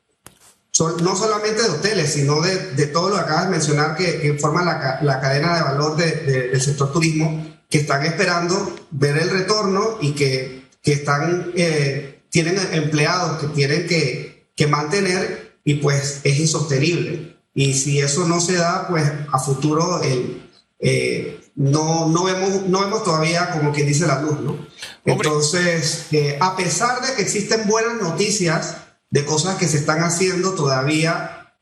no 0.79 1.17
solamente 1.17 1.63
de 1.63 1.69
hoteles, 1.69 2.13
sino 2.13 2.41
de, 2.41 2.73
de, 2.73 2.87
todo 2.87 3.11
lo 3.11 3.17
que 3.17 3.21
acabas 3.21 3.45
de 3.45 3.51
mencionar 3.51 3.97
que, 3.97 4.21
que 4.21 4.35
forma 4.35 4.63
la, 4.63 5.01
la, 5.03 5.21
cadena 5.21 5.57
de 5.57 5.63
valor 5.63 5.97
de, 5.97 6.13
del 6.49 6.61
sector 6.61 6.93
turismo, 6.93 7.47
que 7.69 7.79
están 7.79 8.05
esperando 8.07 8.75
ver 8.91 9.19
el 9.19 9.31
retorno 9.31 9.99
y 10.01 10.13
que, 10.13 10.69
que 10.83 10.93
están, 10.93 11.53
eh, 11.55 12.23
tienen 12.31 12.59
empleados 12.73 13.39
que 13.39 13.49
tienen 13.49 13.87
que, 13.87 14.49
que 14.57 14.67
mantener 14.67 15.59
y 15.65 15.75
pues 15.75 16.21
es 16.25 16.39
insostenible. 16.39 17.32
Y 17.55 17.75
si 17.75 18.01
eso 18.01 18.27
no 18.27 18.41
se 18.41 18.55
da, 18.55 18.89
pues 18.89 19.11
a 19.31 19.39
futuro 19.39 20.03
el, 20.03 20.51
eh, 20.79 21.41
no, 21.55 22.09
no, 22.09 22.25
vemos, 22.25 22.63
no 22.67 22.81
vemos 22.81 23.05
todavía 23.05 23.51
como 23.51 23.73
quien 23.73 23.87
dice 23.87 24.07
la 24.07 24.21
luz, 24.21 24.41
¿no? 24.41 24.67
Entonces, 25.05 26.07
eh, 26.13 26.39
a 26.41 26.57
pesar 26.57 27.01
de 27.03 27.15
que 27.15 27.23
existen 27.23 27.69
buenas 27.69 28.01
noticias 28.01 28.79
de 29.11 29.25
cosas 29.25 29.57
que 29.59 29.69
se 29.69 29.77
están 29.77 30.03
haciendo, 30.03 30.55
todavía 30.55 31.55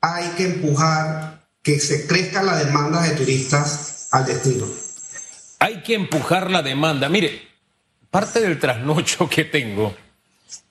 hay 0.00 0.28
que 0.36 0.44
empujar 0.44 1.46
que 1.62 1.80
se 1.80 2.06
crezca 2.06 2.42
la 2.42 2.56
demanda 2.56 3.02
de 3.02 3.10
turistas 3.16 4.08
al 4.12 4.26
destino. 4.26 4.66
Hay 5.58 5.82
que 5.82 5.94
empujar 5.94 6.50
la 6.50 6.62
demanda. 6.62 7.08
Mire, 7.08 7.42
parte 8.10 8.40
del 8.40 8.60
trasnocho 8.60 9.28
que 9.30 9.44
tengo 9.44 9.96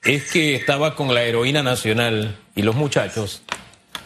es 0.02 0.30
que 0.30 0.54
estaba 0.56 0.96
con 0.96 1.14
la 1.14 1.22
heroína 1.22 1.62
nacional 1.62 2.38
y 2.54 2.62
los 2.62 2.74
muchachos 2.74 3.42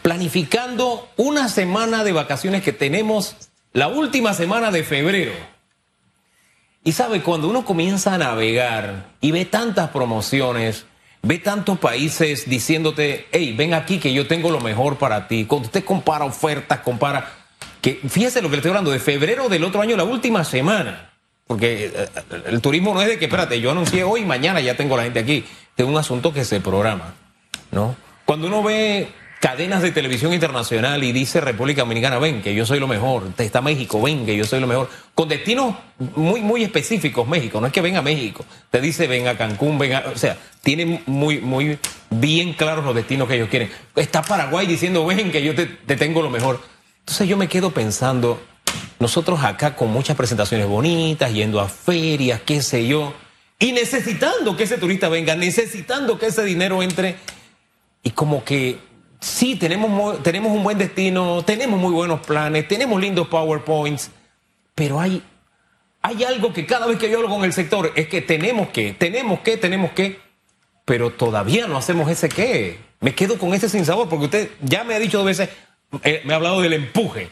planificando 0.01 1.09
una 1.17 1.49
semana 1.49 2.03
de 2.03 2.11
vacaciones 2.11 2.63
que 2.63 2.73
tenemos 2.73 3.35
la 3.73 3.87
última 3.87 4.33
semana 4.33 4.71
de 4.71 4.83
febrero. 4.83 5.33
Y 6.83 6.93
sabe, 6.93 7.21
cuando 7.21 7.49
uno 7.49 7.65
comienza 7.65 8.13
a 8.13 8.17
navegar 8.17 9.11
y 9.21 9.31
ve 9.31 9.45
tantas 9.45 9.89
promociones, 9.89 10.85
ve 11.21 11.37
tantos 11.37 11.77
países 11.77 12.49
diciéndote, 12.49 13.27
hey, 13.31 13.53
ven 13.57 13.73
aquí 13.73 13.99
que 13.99 14.13
yo 14.13 14.27
tengo 14.27 14.49
lo 14.49 14.61
mejor 14.61 14.97
para 14.97 15.27
ti. 15.27 15.45
Cuando 15.45 15.67
usted 15.67 15.83
compara 15.83 16.25
ofertas, 16.25 16.79
compara, 16.79 17.29
que 17.81 17.99
fíjese 18.07 18.41
lo 18.41 18.49
que 18.49 18.55
le 18.55 18.57
estoy 18.59 18.69
hablando, 18.69 18.91
de 18.91 18.99
febrero 18.99 19.49
del 19.49 19.65
otro 19.65 19.81
año, 19.81 19.97
la 19.97 20.05
última 20.05 20.43
semana. 20.43 21.11
Porque 21.45 21.91
eh, 21.93 22.07
el 22.47 22.61
turismo 22.61 22.93
no 22.93 23.01
es 23.01 23.07
de 23.07 23.19
que, 23.19 23.25
espérate, 23.25 23.59
yo 23.59 23.71
anuncié 23.71 24.03
hoy, 24.03 24.23
mañana 24.23 24.61
ya 24.61 24.77
tengo 24.77 24.95
la 24.95 25.03
gente 25.03 25.19
aquí. 25.19 25.43
Es 25.75 25.85
un 25.85 25.97
asunto 25.97 26.33
que 26.33 26.45
se 26.45 26.61
programa, 26.61 27.15
¿no? 27.71 27.95
Cuando 28.25 28.47
uno 28.47 28.63
ve 28.63 29.09
cadenas 29.39 29.81
de 29.81 29.91
televisión 29.91 30.33
internacional 30.33 31.03
y 31.03 31.11
dice 31.11 31.39
República 31.39 31.81
Dominicana, 31.81 32.19
ven 32.19 32.41
que 32.41 32.53
yo 32.53 32.65
soy 32.65 32.79
lo 32.79 32.87
mejor, 32.87 33.23
está 33.37 33.61
México, 33.61 34.01
ven 34.01 34.25
que 34.25 34.35
yo 34.35 34.43
soy 34.43 34.59
lo 34.59 34.67
mejor, 34.67 34.89
con 35.15 35.29
destinos 35.29 35.75
muy, 36.15 36.41
muy 36.41 36.63
específicos 36.63 37.27
México, 37.27 37.61
no 37.61 37.67
es 37.67 37.73
que 37.73 37.81
venga 37.81 37.99
a 37.99 38.01
México, 38.01 38.45
te 38.69 38.81
dice 38.81 39.07
ven 39.07 39.27
a 39.27 39.37
Cancún, 39.37 39.77
ven 39.79 39.93
a, 39.93 40.03
o 40.13 40.17
sea, 40.17 40.37
tiene 40.61 41.01
muy, 41.05 41.39
muy 41.39 41.79
bien 42.09 42.53
claros 42.53 42.83
los 42.83 42.93
destinos 42.93 43.27
que 43.27 43.35
ellos 43.35 43.49
quieren. 43.49 43.71
Está 43.95 44.21
Paraguay 44.21 44.67
diciendo, 44.67 45.05
ven 45.05 45.31
que 45.31 45.41
yo 45.41 45.55
te, 45.55 45.65
te 45.67 45.95
tengo 45.95 46.21
lo 46.21 46.29
mejor. 46.29 46.59
Entonces 46.99 47.27
yo 47.27 47.37
me 47.37 47.47
quedo 47.47 47.71
pensando, 47.71 48.41
nosotros 48.99 49.41
acá 49.43 49.75
con 49.75 49.89
muchas 49.89 50.17
presentaciones 50.17 50.67
bonitas, 50.67 51.33
yendo 51.33 51.61
a 51.61 51.69
ferias, 51.69 52.41
qué 52.45 52.61
sé 52.61 52.85
yo, 52.87 53.13
y 53.57 53.71
necesitando 53.71 54.57
que 54.57 54.63
ese 54.63 54.77
turista 54.77 55.07
venga, 55.07 55.35
necesitando 55.35 56.19
que 56.19 56.27
ese 56.27 56.43
dinero 56.43 56.83
entre, 56.83 57.15
y 58.03 58.11
como 58.11 58.43
que 58.43 58.88
sí, 59.19 59.55
tenemos, 59.55 60.21
tenemos 60.23 60.51
un 60.51 60.63
buen 60.63 60.77
destino, 60.77 61.43
tenemos 61.43 61.79
muy 61.79 61.91
buenos 61.91 62.21
planes, 62.21 62.67
tenemos 62.67 62.99
lindos 62.99 63.27
PowerPoints, 63.27 64.11
pero 64.75 64.99
hay, 64.99 65.23
hay 66.01 66.23
algo 66.23 66.53
que 66.53 66.65
cada 66.65 66.87
vez 66.87 66.97
que 66.97 67.09
yo 67.09 67.17
hablo 67.17 67.29
con 67.29 67.43
el 67.43 67.53
sector 67.53 67.91
es 67.95 68.07
que 68.07 68.21
tenemos 68.21 68.69
que, 68.69 68.93
tenemos 68.93 69.39
que, 69.41 69.57
tenemos 69.57 69.91
que, 69.91 70.19
pero 70.85 71.11
todavía 71.11 71.67
no 71.67 71.77
hacemos 71.77 72.09
ese 72.09 72.29
qué. 72.29 72.79
Me 73.01 73.15
quedo 73.15 73.37
con 73.37 73.53
ese 73.53 73.69
sin 73.69 73.85
sabor, 73.85 74.09
porque 74.09 74.25
usted 74.25 74.49
ya 74.61 74.83
me 74.83 74.95
ha 74.95 74.99
dicho 74.99 75.17
dos 75.17 75.27
veces, 75.27 75.49
eh, 76.03 76.21
me 76.25 76.33
ha 76.33 76.37
hablado 76.37 76.61
del 76.61 76.73
empuje. 76.73 77.29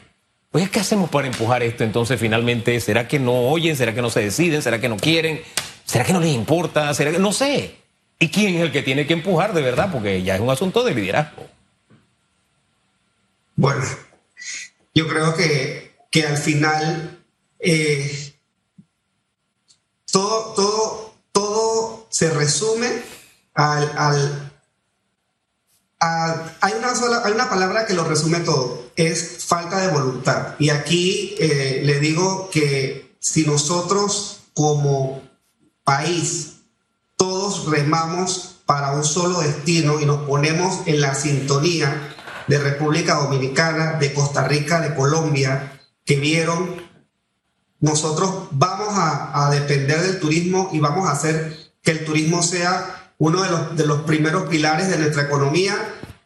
Pues, 0.51 0.69
¿qué 0.69 0.79
hacemos 0.79 1.09
para 1.09 1.27
empujar 1.27 1.61
esto 1.61 1.83
entonces 1.83 2.19
finalmente? 2.19 2.79
¿Será 2.79 3.07
que 3.07 3.19
no 3.19 3.33
oyen? 3.33 3.75
¿Será 3.75 3.93
que 3.93 4.01
no 4.01 4.09
se 4.09 4.21
deciden? 4.21 4.61
¿Será 4.61 4.79
que 4.79 4.89
no 4.89 4.97
quieren? 4.97 5.41
¿Será 5.85 6.05
que 6.05 6.13
no 6.13 6.19
les 6.19 6.33
importa? 6.33 6.93
¿Será 6.93 7.11
que 7.11 7.19
no 7.19 7.31
sé? 7.31 7.75
¿Y 8.19 8.29
quién 8.29 8.55
es 8.55 8.61
el 8.61 8.71
que 8.71 8.81
tiene 8.81 9.05
que 9.05 9.13
empujar 9.13 9.53
de 9.53 9.61
verdad? 9.61 9.89
Porque 9.91 10.23
ya 10.23 10.35
es 10.35 10.41
un 10.41 10.49
asunto 10.49 10.83
de 10.83 10.95
liderazgo. 10.95 11.45
Bueno, 13.57 13.83
yo 14.93 15.07
creo 15.07 15.35
que, 15.35 15.97
que 16.11 16.25
al 16.25 16.37
final 16.37 17.25
eh, 17.59 18.35
todo, 20.11 20.53
todo, 20.53 21.13
todo 21.31 22.07
se 22.09 22.29
resume 22.29 22.87
al, 23.55 23.91
al 23.97 24.47
hay, 25.99 26.73
una 26.77 26.95
sola, 26.95 27.23
hay 27.25 27.33
una 27.33 27.49
palabra 27.49 27.87
que 27.87 27.95
lo 27.95 28.03
resume 28.03 28.41
todo, 28.41 28.91
es 28.95 29.43
falta 29.45 29.79
de 29.79 29.87
voluntad. 29.87 30.55
Y 30.59 30.69
aquí 30.69 31.35
eh, 31.39 31.81
le 31.83 31.99
digo 31.99 32.51
que 32.51 33.17
si 33.19 33.43
nosotros 33.43 34.41
como 34.53 35.23
país 35.83 36.57
todos 37.15 37.65
remamos 37.71 38.59
para 38.67 38.91
un 38.91 39.03
solo 39.03 39.39
destino 39.39 39.99
y 39.99 40.05
nos 40.05 40.27
ponemos 40.27 40.81
en 40.85 41.01
la 41.01 41.15
sintonía 41.15 42.15
de 42.47 42.57
República 42.59 43.15
Dominicana, 43.15 43.93
de 43.93 44.13
Costa 44.13 44.47
Rica, 44.47 44.79
de 44.81 44.95
Colombia, 44.95 45.79
que 46.05 46.15
vieron, 46.15 46.81
nosotros 47.79 48.47
vamos 48.51 48.89
a, 48.91 49.49
depender 49.51 50.01
del 50.01 50.19
turismo 50.19 50.69
y 50.73 50.79
vamos 50.79 51.07
a 51.07 51.11
hacer 51.11 51.57
que 51.83 51.91
el 51.91 52.05
turismo 52.05 52.41
sea 52.41 53.13
uno 53.17 53.43
de 53.43 53.49
los, 53.49 53.75
de 53.77 53.85
los 53.85 54.01
primeros 54.01 54.47
pilares 54.49 54.89
de 54.89 54.97
nuestra 54.97 55.23
economía. 55.23 55.75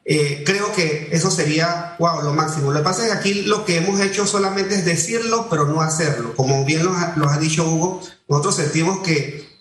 Eh, 0.05 0.43
creo 0.45 0.71
que 0.73 1.09
eso 1.11 1.29
sería, 1.29 1.95
wow, 1.99 2.21
lo 2.23 2.33
máximo. 2.33 2.71
Lo 2.71 2.79
que 2.79 2.83
pasa 2.83 3.03
es 3.03 3.11
que 3.11 3.17
aquí 3.17 3.33
lo 3.43 3.65
que 3.65 3.77
hemos 3.77 3.99
hecho 3.99 4.25
solamente 4.25 4.75
es 4.75 4.85
decirlo, 4.85 5.47
pero 5.49 5.65
no 5.65 5.81
hacerlo. 5.81 6.35
Como 6.35 6.63
bien 6.65 6.83
lo, 6.85 6.93
lo 7.15 7.29
ha 7.29 7.37
dicho 7.37 7.69
Hugo, 7.69 8.01
nosotros 8.27 8.55
sentimos 8.55 8.99
que 8.99 9.51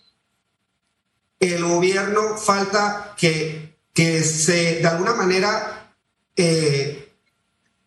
el 1.41 1.65
gobierno 1.65 2.37
falta 2.37 3.15
que, 3.17 3.79
que 3.95 4.23
se, 4.23 4.81
de 4.81 4.87
alguna 4.87 5.15
manera, 5.15 5.80
eh, 6.41 7.13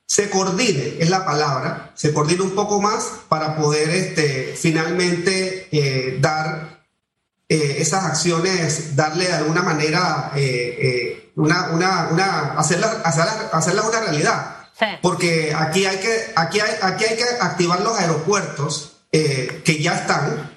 se 0.05 0.29
coordine, 0.29 0.97
es 0.99 1.09
la 1.09 1.25
palabra, 1.25 1.91
se 1.95 2.13
coordine 2.13 2.43
un 2.43 2.53
poco 2.53 2.79
más 2.79 3.03
para 3.29 3.55
poder 3.55 3.89
este, 3.89 4.53
finalmente 4.55 5.69
eh, 5.71 6.17
dar 6.21 6.85
eh, 7.49 7.77
esas 7.79 8.05
acciones, 8.05 8.95
darle 8.95 9.25
de 9.25 9.33
alguna 9.33 9.63
manera 9.63 10.31
una, 11.35 11.69
una, 11.71 12.09
una, 12.11 12.39
hacerlas 12.53 12.97
hacerla, 13.03 13.81
una 13.81 13.99
realidad. 14.01 14.57
Porque 15.01 15.53
aquí 15.55 15.85
hay, 15.85 15.97
que, 15.97 16.33
aquí, 16.35 16.59
hay, 16.59 16.75
aquí 16.81 17.05
hay 17.05 17.17
que 17.17 17.23
activar 17.39 17.81
los 17.81 17.97
aeropuertos 17.97 18.97
que 19.11 19.79
ya 19.81 19.95
están, 19.95 20.51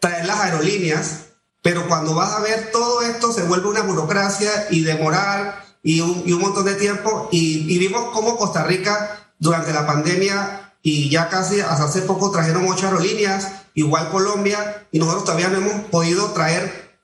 traer 0.00 0.26
las 0.26 0.40
aerolíneas, 0.40 1.27
pero 1.62 1.86
cuando 1.88 2.14
vas 2.14 2.32
a 2.32 2.40
ver 2.40 2.70
todo 2.70 3.02
esto 3.02 3.32
se 3.32 3.42
vuelve 3.42 3.68
una 3.68 3.82
burocracia 3.82 4.66
y 4.70 4.82
demorar 4.82 5.64
y 5.82 6.00
un, 6.00 6.40
montón 6.40 6.64
de 6.64 6.74
tiempo 6.74 7.28
y, 7.30 7.78
vimos 7.78 8.10
cómo 8.12 8.36
Costa 8.36 8.64
Rica 8.64 9.32
durante 9.38 9.72
la 9.72 9.86
pandemia 9.86 10.74
y 10.82 11.08
ya 11.08 11.28
casi 11.28 11.60
hasta 11.60 11.84
hace 11.84 12.02
poco 12.02 12.30
trajeron 12.30 12.66
ocho 12.68 12.86
aerolíneas, 12.86 13.52
igual 13.74 14.10
Colombia, 14.10 14.86
y 14.90 14.98
nosotros 14.98 15.24
todavía 15.24 15.48
no 15.48 15.58
hemos 15.58 15.86
podido 15.86 16.32
traer 16.32 16.96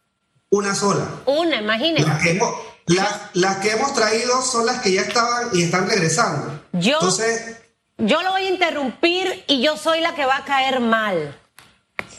una 0.51 0.75
sola. 0.75 1.07
Una, 1.27 1.57
imagínate. 1.57 2.07
Las 2.07 2.23
que 2.23 2.31
hemos, 2.31 2.55
las, 3.35 3.57
que 3.59 3.71
hemos 3.73 3.95
traído 3.95 4.43
son 4.43 4.67
las 4.67 4.81
que 4.81 4.93
ya 4.93 5.03
estaban 5.03 5.49
y 5.53 5.63
están 5.63 5.89
regresando. 5.89 6.61
Yo, 6.73 6.95
Entonces, 6.95 7.57
yo 7.99 8.23
lo 8.23 8.33
voy 8.33 8.43
a 8.43 8.51
interrumpir 8.51 9.45
y 9.47 9.63
yo 9.63 9.77
soy 9.77 10.01
la 10.01 10.15
que 10.15 10.25
va 10.25 10.39
a 10.39 10.45
caer 10.45 10.81
mal. 10.81 11.39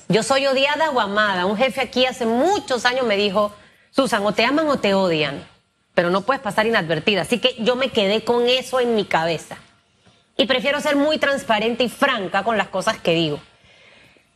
Yo 0.07 0.24
soy 0.24 0.45
odiada 0.47 0.91
o 0.91 1.00
amada. 1.00 1.45
Un 1.45 1.57
jefe 1.57 1.81
aquí 1.81 2.05
hace 2.05 2.25
muchos 2.25 2.85
años 2.85 3.05
me 3.05 3.17
dijo, 3.17 3.53
Susan, 3.91 4.25
o 4.25 4.33
te 4.33 4.45
aman 4.45 4.67
o 4.67 4.77
te 4.77 4.93
odian 4.93 5.55
pero 5.95 6.09
no 6.09 6.21
puedes 6.21 6.43
pasar 6.43 6.67
inadvertida. 6.67 7.21
Así 7.21 7.39
que 7.39 7.55
yo 7.59 7.75
me 7.75 7.89
quedé 7.89 8.24
con 8.24 8.47
eso 8.47 8.79
en 8.79 8.93
mi 8.93 9.05
cabeza. 9.05 9.57
Y 10.38 10.45
prefiero 10.45 10.81
ser 10.81 10.97
muy 10.97 11.17
transparente 11.17 11.85
y 11.85 11.89
franca 11.89 12.43
con 12.43 12.57
las 12.57 12.67
cosas 12.67 13.00
que 13.00 13.13
digo. 13.13 13.39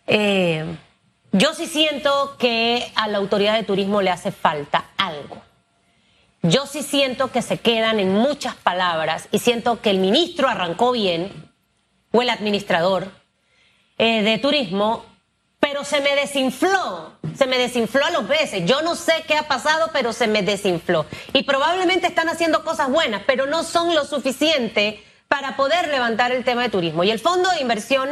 Eh, 0.07 0.65
yo 1.33 1.53
sí 1.53 1.67
siento 1.67 2.37
que 2.39 2.89
a 2.95 3.07
la 3.09 3.17
autoridad 3.17 3.55
de 3.55 3.63
turismo 3.63 4.01
le 4.01 4.09
hace 4.09 4.31
falta 4.31 4.85
algo. 4.97 5.41
Yo 6.41 6.65
sí 6.65 6.81
siento 6.81 7.33
que 7.33 7.41
se 7.41 7.59
quedan 7.59 7.99
en 7.99 8.13
muchas 8.13 8.55
palabras 8.55 9.27
y 9.29 9.39
siento 9.39 9.81
que 9.81 9.89
el 9.89 9.99
ministro 9.99 10.47
arrancó 10.47 10.93
bien, 10.93 11.51
o 12.11 12.21
el 12.23 12.29
administrador 12.29 13.11
eh, 13.99 14.23
de 14.23 14.37
turismo, 14.39 15.05
pero 15.69 15.83
se 15.83 16.01
me 16.01 16.15
desinfló, 16.15 17.11
se 17.37 17.45
me 17.45 17.59
desinfló 17.59 18.03
a 18.03 18.09
los 18.09 18.27
veces. 18.27 18.65
Yo 18.65 18.81
no 18.81 18.95
sé 18.95 19.23
qué 19.27 19.35
ha 19.35 19.47
pasado, 19.47 19.91
pero 19.93 20.13
se 20.13 20.25
me 20.25 20.41
desinfló. 20.41 21.05
Y 21.31 21.43
probablemente 21.43 22.07
están 22.07 22.27
haciendo 22.27 22.63
cosas 22.63 22.89
buenas, 22.89 23.21
pero 23.27 23.45
no 23.45 23.61
son 23.61 23.93
lo 23.93 24.03
suficiente 24.03 25.03
para 25.27 25.55
poder 25.55 25.87
levantar 25.89 26.31
el 26.31 26.43
tema 26.43 26.63
de 26.63 26.69
turismo. 26.69 27.03
Y 27.03 27.11
el 27.11 27.19
fondo 27.19 27.51
de 27.51 27.61
inversión 27.61 28.09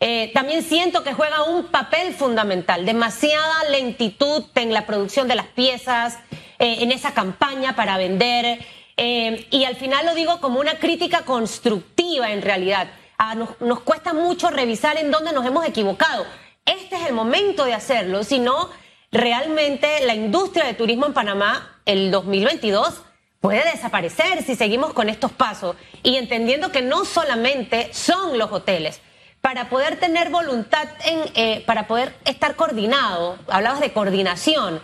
eh, 0.00 0.30
también 0.32 0.62
siento 0.62 1.04
que 1.04 1.12
juega 1.12 1.42
un 1.42 1.66
papel 1.66 2.14
fundamental, 2.14 2.86
demasiada 2.86 3.64
lentitud 3.70 4.44
en 4.54 4.72
la 4.72 4.86
producción 4.86 5.28
de 5.28 5.34
las 5.34 5.48
piezas, 5.48 6.18
eh, 6.58 6.76
en 6.78 6.92
esa 6.92 7.12
campaña 7.12 7.76
para 7.76 7.98
vender. 7.98 8.58
Eh, 8.96 9.46
y 9.50 9.64
al 9.64 9.76
final 9.76 10.06
lo 10.06 10.14
digo 10.14 10.40
como 10.40 10.60
una 10.60 10.78
crítica 10.78 11.26
constructiva 11.26 12.32
en 12.32 12.40
realidad. 12.40 12.88
Ah, 13.18 13.34
nos 13.34 13.80
cuesta 13.80 14.14
mucho 14.14 14.48
revisar 14.48 14.96
en 14.96 15.10
dónde 15.10 15.34
nos 15.34 15.44
hemos 15.44 15.66
equivocado 15.66 16.24
este 16.66 16.96
es 16.96 17.06
el 17.06 17.14
momento 17.14 17.64
de 17.64 17.74
hacerlo, 17.74 18.24
si 18.24 18.38
no, 18.38 18.70
realmente 19.10 20.04
la 20.04 20.14
industria 20.14 20.66
de 20.66 20.74
turismo 20.74 21.06
en 21.06 21.14
Panamá, 21.14 21.80
el 21.86 22.10
2022, 22.10 23.02
puede 23.40 23.64
desaparecer 23.70 24.42
si 24.42 24.56
seguimos 24.56 24.92
con 24.92 25.08
estos 25.08 25.32
pasos 25.32 25.76
y 26.02 26.16
entendiendo 26.16 26.72
que 26.72 26.82
no 26.82 27.04
solamente 27.04 27.92
son 27.92 28.38
los 28.38 28.50
hoteles. 28.52 29.00
Para 29.40 29.68
poder 29.68 30.00
tener 30.00 30.30
voluntad, 30.30 30.88
eh, 31.04 31.62
para 31.66 31.86
poder 31.86 32.14
estar 32.24 32.56
coordinado, 32.56 33.38
hablabas 33.48 33.80
de 33.80 33.92
coordinación, 33.92 34.82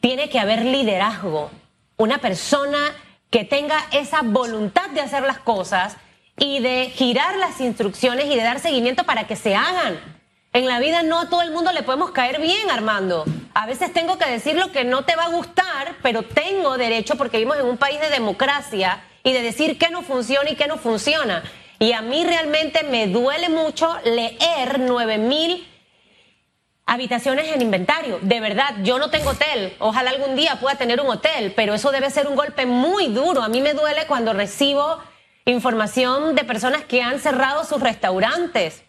tiene 0.00 0.28
que 0.28 0.40
haber 0.40 0.64
liderazgo, 0.64 1.50
una 1.96 2.18
persona 2.18 2.92
que 3.30 3.44
tenga 3.44 3.86
esa 3.92 4.22
voluntad 4.22 4.90
de 4.90 5.00
hacer 5.00 5.22
las 5.22 5.38
cosas 5.38 5.96
y 6.36 6.58
de 6.60 6.90
girar 6.90 7.36
las 7.36 7.60
instrucciones 7.60 8.26
y 8.26 8.34
de 8.34 8.42
dar 8.42 8.58
seguimiento 8.58 9.04
para 9.04 9.28
que 9.28 9.36
se 9.36 9.54
hagan. 9.54 10.21
En 10.54 10.66
la 10.66 10.80
vida 10.80 11.02
no 11.02 11.18
a 11.18 11.30
todo 11.30 11.40
el 11.40 11.50
mundo 11.50 11.72
le 11.72 11.82
podemos 11.82 12.10
caer 12.10 12.38
bien, 12.38 12.68
Armando. 12.68 13.24
A 13.54 13.64
veces 13.64 13.90
tengo 13.90 14.18
que 14.18 14.28
decir 14.28 14.54
lo 14.54 14.70
que 14.70 14.84
no 14.84 15.02
te 15.02 15.16
va 15.16 15.24
a 15.24 15.30
gustar, 15.30 15.94
pero 16.02 16.24
tengo 16.24 16.76
derecho 16.76 17.16
porque 17.16 17.38
vivimos 17.38 17.58
en 17.58 17.64
un 17.64 17.78
país 17.78 17.98
de 18.00 18.10
democracia 18.10 19.02
y 19.24 19.32
de 19.32 19.40
decir 19.40 19.78
qué 19.78 19.88
no 19.88 20.02
funciona 20.02 20.50
y 20.50 20.54
qué 20.54 20.66
no 20.66 20.76
funciona. 20.76 21.42
Y 21.78 21.94
a 21.94 22.02
mí 22.02 22.22
realmente 22.26 22.82
me 22.82 23.06
duele 23.06 23.48
mucho 23.48 23.98
leer 24.04 24.78
9000 24.78 25.66
habitaciones 26.84 27.50
en 27.50 27.62
inventario. 27.62 28.18
De 28.20 28.40
verdad, 28.40 28.74
yo 28.82 28.98
no 28.98 29.08
tengo 29.08 29.30
hotel. 29.30 29.74
Ojalá 29.78 30.10
algún 30.10 30.36
día 30.36 30.60
pueda 30.60 30.76
tener 30.76 31.00
un 31.00 31.08
hotel, 31.08 31.54
pero 31.56 31.72
eso 31.72 31.90
debe 31.92 32.10
ser 32.10 32.26
un 32.26 32.36
golpe 32.36 32.66
muy 32.66 33.06
duro. 33.06 33.42
A 33.42 33.48
mí 33.48 33.62
me 33.62 33.72
duele 33.72 34.06
cuando 34.06 34.34
recibo 34.34 34.98
información 35.46 36.34
de 36.34 36.44
personas 36.44 36.84
que 36.84 37.00
han 37.00 37.20
cerrado 37.20 37.64
sus 37.64 37.80
restaurantes 37.80 38.82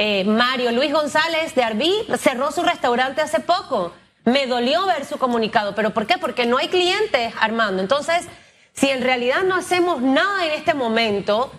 eh, 0.00 0.22
Mario 0.22 0.70
Luis 0.70 0.92
González 0.92 1.56
de 1.56 1.64
Arbí 1.64 1.92
cerró 2.18 2.52
su 2.52 2.62
restaurante 2.62 3.20
hace 3.20 3.40
poco. 3.40 3.92
Me 4.24 4.46
dolió 4.46 4.86
ver 4.86 5.04
su 5.04 5.18
comunicado. 5.18 5.74
¿Pero 5.74 5.90
por 5.92 6.06
qué? 6.06 6.18
Porque 6.18 6.46
no 6.46 6.56
hay 6.56 6.68
clientes, 6.68 7.34
Armando. 7.40 7.82
Entonces, 7.82 8.28
si 8.72 8.90
en 8.90 9.02
realidad 9.02 9.42
no 9.42 9.56
hacemos 9.56 10.00
nada 10.00 10.46
en 10.46 10.52
este 10.52 10.72
momento, 10.72 11.50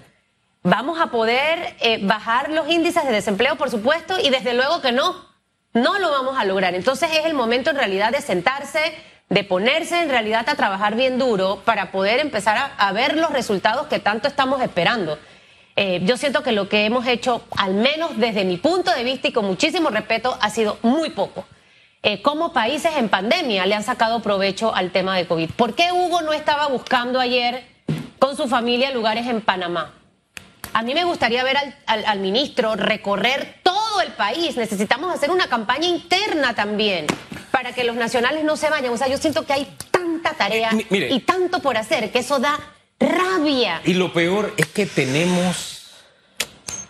vamos 0.63 1.01
a 1.01 1.08
poder 1.08 1.75
eh, 1.81 2.00
bajar 2.01 2.50
los 2.50 2.69
índices 2.69 3.03
de 3.03 3.12
desempleo, 3.12 3.58
por 3.58 3.69
supuesto, 3.69 4.17
y 4.17 4.29
desde 4.29 4.53
luego 4.53 4.79
que 4.79 4.93
no. 4.93 5.27
No 5.74 6.00
lo 6.00 6.10
vamos 6.10 6.38
a 6.39 6.46
lograr. 6.46 6.75
Entonces 6.75 7.10
es 7.12 7.25
el 7.25 7.34
momento 7.34 7.72
en 7.72 7.75
realidad 7.75 8.13
de 8.13 8.22
sentarse, 8.22 8.79
de 9.27 9.43
ponerse 9.43 10.01
en 10.01 10.08
realidad 10.08 10.48
a 10.48 10.55
trabajar 10.55 10.96
bien 10.96 11.19
duro 11.19 11.62
para 11.65 11.91
poder 11.91 12.22
empezar 12.22 12.72
a 12.77 12.93
ver 12.93 13.17
los 13.17 13.31
resultados 13.31 13.88
que 13.88 14.00
tanto 14.00 14.29
estamos 14.29 14.62
esperando. 14.62 15.19
Eh, 15.81 16.01
yo 16.03 16.17
siento 16.17 16.43
que 16.43 16.51
lo 16.51 16.67
que 16.67 16.83
hemos 16.83 17.07
hecho, 17.07 17.41
al 17.55 17.74
menos 17.74 18.17
desde 18.17 18.43
mi 18.43 18.57
punto 18.57 18.91
de 18.91 19.05
vista 19.05 19.29
y 19.29 19.31
con 19.31 19.45
muchísimo 19.45 19.89
respeto, 19.89 20.38
ha 20.41 20.50
sido 20.50 20.77
muy 20.81 21.12
poco. 21.12 21.45
Eh, 22.03 22.21
como 22.21 22.51
países 22.51 22.91
en 22.98 23.07
pandemia 23.07 23.65
le 23.65 23.75
han 23.75 23.83
sacado 23.83 24.21
provecho 24.21 24.75
al 24.75 24.91
tema 24.91 25.15
de 25.15 25.25
COVID. 25.25 25.51
¿Por 25.51 25.75
qué 25.75 25.93
Hugo 25.93 26.21
no 26.21 26.33
estaba 26.33 26.67
buscando 26.67 27.17
ayer 27.17 27.63
con 28.19 28.36
su 28.36 28.50
familia 28.50 28.91
lugares 28.91 29.25
en 29.27 29.39
Panamá? 29.39 29.93
A 30.74 30.83
mí 30.83 30.93
me 30.93 31.05
gustaría 31.05 31.45
ver 31.45 31.55
al, 31.86 32.19
ministro 32.19 32.75
recorrer 32.75 33.62
todo 33.63 34.01
el 34.01 34.12
país. 34.12 34.57
Necesitamos 34.57 35.13
hacer 35.15 35.31
una 35.31 35.48
campaña 35.48 35.88
interna 35.88 36.53
también 36.55 37.07
para 37.51 37.71
que 37.71 37.86
los 37.86 37.95
nacionales 37.95 38.43
no 38.43 38.57
se 38.57 38.69
vayan. 38.69 38.91
O 38.91 38.98
sea, 38.98 39.07
yo 39.07 39.17
siento 39.17 39.45
que 39.45 39.53
hay 39.53 39.74
tanta 39.91 40.33
tarea 40.33 40.71
y 40.89 41.21
tanto 41.21 41.62
por 41.62 41.77
hacer 41.77 42.12
que 42.12 42.19
eso 42.19 42.38
da 42.38 42.59
rabia. 43.00 43.82
Y 43.86 43.94
lo 43.94 44.13
peor 44.13 44.53
es 44.58 44.68
que 44.68 44.86
tenemos. 44.86 45.77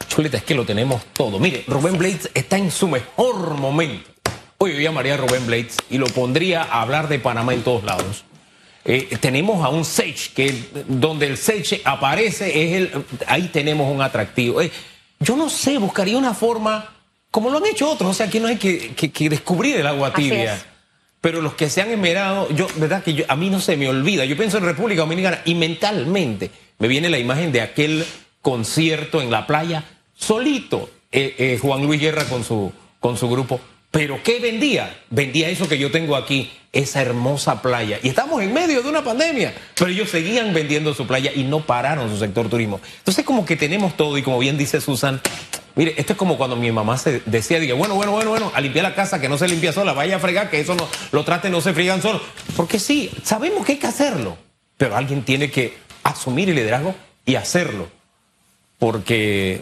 Chuleta, 0.08 0.38
es 0.38 0.44
que 0.44 0.56
lo 0.56 0.66
tenemos 0.66 1.04
todo. 1.14 1.40
Mire, 1.40 1.64
Rubén 1.68 1.98
Blades 1.98 2.30
está 2.34 2.58
en 2.58 2.72
su 2.72 2.88
mejor 2.88 3.56
momento. 3.56 4.10
Hoy 4.58 4.74
yo 4.74 4.80
llamaría 4.80 5.14
a 5.14 5.18
Rubén 5.18 5.46
Blades 5.46 5.78
y 5.90 5.98
lo 5.98 6.08
pondría 6.08 6.64
a 6.64 6.82
hablar 6.82 7.08
de 7.08 7.20
Panamá 7.20 7.54
en 7.54 7.64
todos 7.64 7.84
lados. 7.84 8.26
Eh, 8.86 9.18
tenemos 9.20 9.64
a 9.64 9.70
un 9.70 9.86
Sage, 9.86 10.32
que 10.34 10.54
donde 10.88 11.28
el 11.28 11.38
Sage 11.38 11.82
aparece, 11.86 12.48
es 12.48 12.76
el, 12.76 13.06
ahí 13.28 13.50
tenemos 13.50 13.94
un 13.94 14.02
atractivo. 14.02 14.62
Eh, 14.62 14.72
yo 15.20 15.36
no 15.36 15.50
sé, 15.50 15.78
buscaría 15.78 16.18
una 16.18 16.34
forma, 16.34 16.90
como 17.30 17.50
lo 17.50 17.58
han 17.58 17.66
hecho 17.68 17.90
otros, 17.90 18.10
o 18.10 18.14
sea, 18.14 18.28
aquí 18.28 18.40
no 18.40 18.48
hay 18.48 18.58
que, 18.58 19.30
descubrir 19.30 19.76
el 19.76 19.86
agua 19.86 20.14
tibia. 20.14 20.60
Pero 21.22 21.42
los 21.42 21.54
que 21.54 21.70
se 21.70 21.82
han 21.82 21.90
esmerado, 21.90 22.50
yo, 22.52 22.68
verdad 22.76 23.04
que 23.04 23.26
a 23.28 23.36
mí 23.36 23.50
no 23.50 23.60
se 23.60 23.76
me 23.76 23.90
olvida. 23.90 24.26
Yo 24.26 24.38
pienso 24.38 24.58
en 24.58 24.66
República 24.66 25.02
Dominicana 25.02 25.42
y 25.46 25.56
mentalmente 25.56 26.50
me 26.78 26.88
viene 26.88 27.10
la 27.10 27.20
imagen 27.20 27.52
de 27.52 27.62
aquel 27.62 28.06
concierto 28.42 29.22
en 29.22 29.30
la 29.30 29.46
playa, 29.46 29.84
solito, 30.16 30.90
eh, 31.12 31.60
Juan 31.62 31.84
Luis 31.84 32.00
Guerra 32.00 32.24
con 32.26 32.44
su, 32.44 32.72
con 33.00 33.18
su 33.18 33.30
grupo. 33.30 33.60
Pero 33.92 34.22
¿qué 34.24 34.40
vendía? 34.40 35.02
Vendía 35.10 35.50
eso 35.50 35.68
que 35.68 35.80
yo 35.80 35.90
tengo 35.90 36.16
aquí, 36.16 36.52
esa 36.72 37.02
hermosa 37.02 37.62
playa. 37.62 38.00
Y 38.04 38.10
estamos 38.10 38.42
en 38.44 38.54
medio 38.54 38.84
de 38.84 38.90
una 38.90 39.04
pandemia, 39.04 39.54
pero 39.76 39.90
ellos 39.90 40.12
seguían 40.12 40.54
vendiendo 40.54 40.94
su 40.94 41.08
playa 41.08 41.32
y 41.34 41.44
no 41.44 41.62
pararon 41.62 42.10
su 42.10 42.18
sector 42.18 42.50
turismo. 42.50 42.80
Entonces 43.00 43.26
como 43.26 43.46
que 43.46 43.56
tenemos 43.56 43.98
todo 43.98 44.18
y 44.18 44.22
como 44.22 44.38
bien 44.38 44.60
dice 44.60 44.80
Susan, 44.80 45.20
mire, 45.80 45.94
esto 45.96 46.12
es 46.12 46.20
como 46.20 46.38
cuando 46.38 46.58
mi 46.58 46.70
mamá 46.74 46.98
se 46.98 47.22
decía, 47.26 47.58
diga, 47.58 47.74
bueno, 47.74 47.96
bueno, 47.96 48.12
bueno, 48.12 48.32
bueno, 48.32 48.52
a 48.54 48.60
limpiar 48.60 48.84
la 48.84 48.94
casa 48.94 49.22
que 49.22 49.30
no 49.30 49.38
se 49.38 49.48
limpia 49.48 49.72
sola, 49.72 49.94
vaya 49.94 50.18
a 50.18 50.20
fregar, 50.20 50.50
que 50.50 50.60
eso 50.60 50.76
no, 50.76 50.86
lo 51.14 51.24
trate, 51.24 51.50
no 51.50 51.62
se 51.62 51.74
friegan 51.74 52.02
solo. 52.02 52.20
Porque 52.58 52.80
sí, 52.80 53.10
sabemos 53.24 53.66
que 53.66 53.72
hay 53.72 53.78
que 53.78 53.88
hacerlo, 53.88 54.38
pero 54.76 54.98
alguien 54.98 55.24
tiene 55.24 55.50
que 55.50 55.78
asumir 56.04 56.50
el 56.50 56.56
liderazgo 56.56 56.94
y 57.26 57.36
hacerlo. 57.36 57.88
Porque 58.78 59.62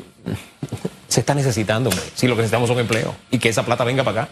se 1.07 1.19
está 1.19 1.35
necesitando, 1.35 1.91
Si 2.15 2.27
lo 2.27 2.33
que 2.33 2.41
necesitamos 2.41 2.67
son 2.67 2.79
empleos 2.79 3.13
y 3.29 3.37
que 3.37 3.49
esa 3.49 3.63
plata 3.63 3.83
venga 3.83 4.03
para 4.03 4.23
acá. 4.23 4.31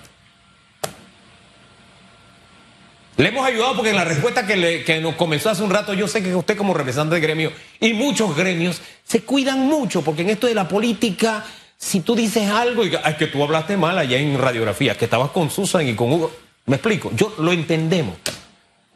Le 3.17 3.29
hemos 3.29 3.45
ayudado 3.45 3.75
porque 3.75 3.91
en 3.91 3.95
la 3.95 4.05
respuesta 4.05 4.47
que, 4.47 4.83
que, 4.83 4.99
nos 5.01 5.13
comenzó 5.15 5.51
hace 5.51 5.61
un 5.61 5.69
rato, 5.69 5.93
yo 5.93 6.07
sé 6.07 6.23
que 6.23 6.35
usted 6.35 6.57
como 6.57 6.73
representante 6.73 7.13
de 7.13 7.21
gremio 7.21 7.51
y 7.79 7.93
muchos 7.93 8.35
gremios 8.35 8.81
se 9.03 9.21
cuidan 9.21 9.67
mucho 9.67 10.01
porque 10.01 10.23
en 10.23 10.31
esto 10.31 10.47
de 10.47 10.55
la 10.55 10.67
política, 10.67 11.45
si 11.85 11.99
tú 11.99 12.15
dices 12.15 12.49
algo 12.49 12.83
y 12.83 12.95
es 12.95 13.15
que 13.15 13.27
tú 13.27 13.43
hablaste 13.43 13.77
mal 13.77 13.95
allá 13.99 14.17
en 14.17 14.39
radiografía, 14.39 14.97
que 14.97 15.05
estabas 15.05 15.29
con 15.29 15.51
Susan 15.51 15.87
y 15.87 15.95
con 15.95 16.11
Hugo, 16.11 16.31
me 16.65 16.77
explico, 16.77 17.11
yo 17.13 17.35
lo 17.37 17.51
entendemos, 17.51 18.17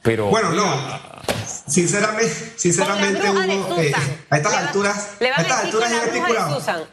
pero... 0.01 0.25
Bueno, 0.25 0.50
no, 0.50 0.65
sinceramente, 1.67 2.53
sinceramente 2.58 3.29
Hugo, 3.29 3.79
eh, 3.79 3.93
a 4.31 4.38
estas 4.38 4.53
alturas, 4.53 5.10
a 5.22 5.41
estas 5.41 5.65
alturas 5.65 5.91
ya 5.91 6.89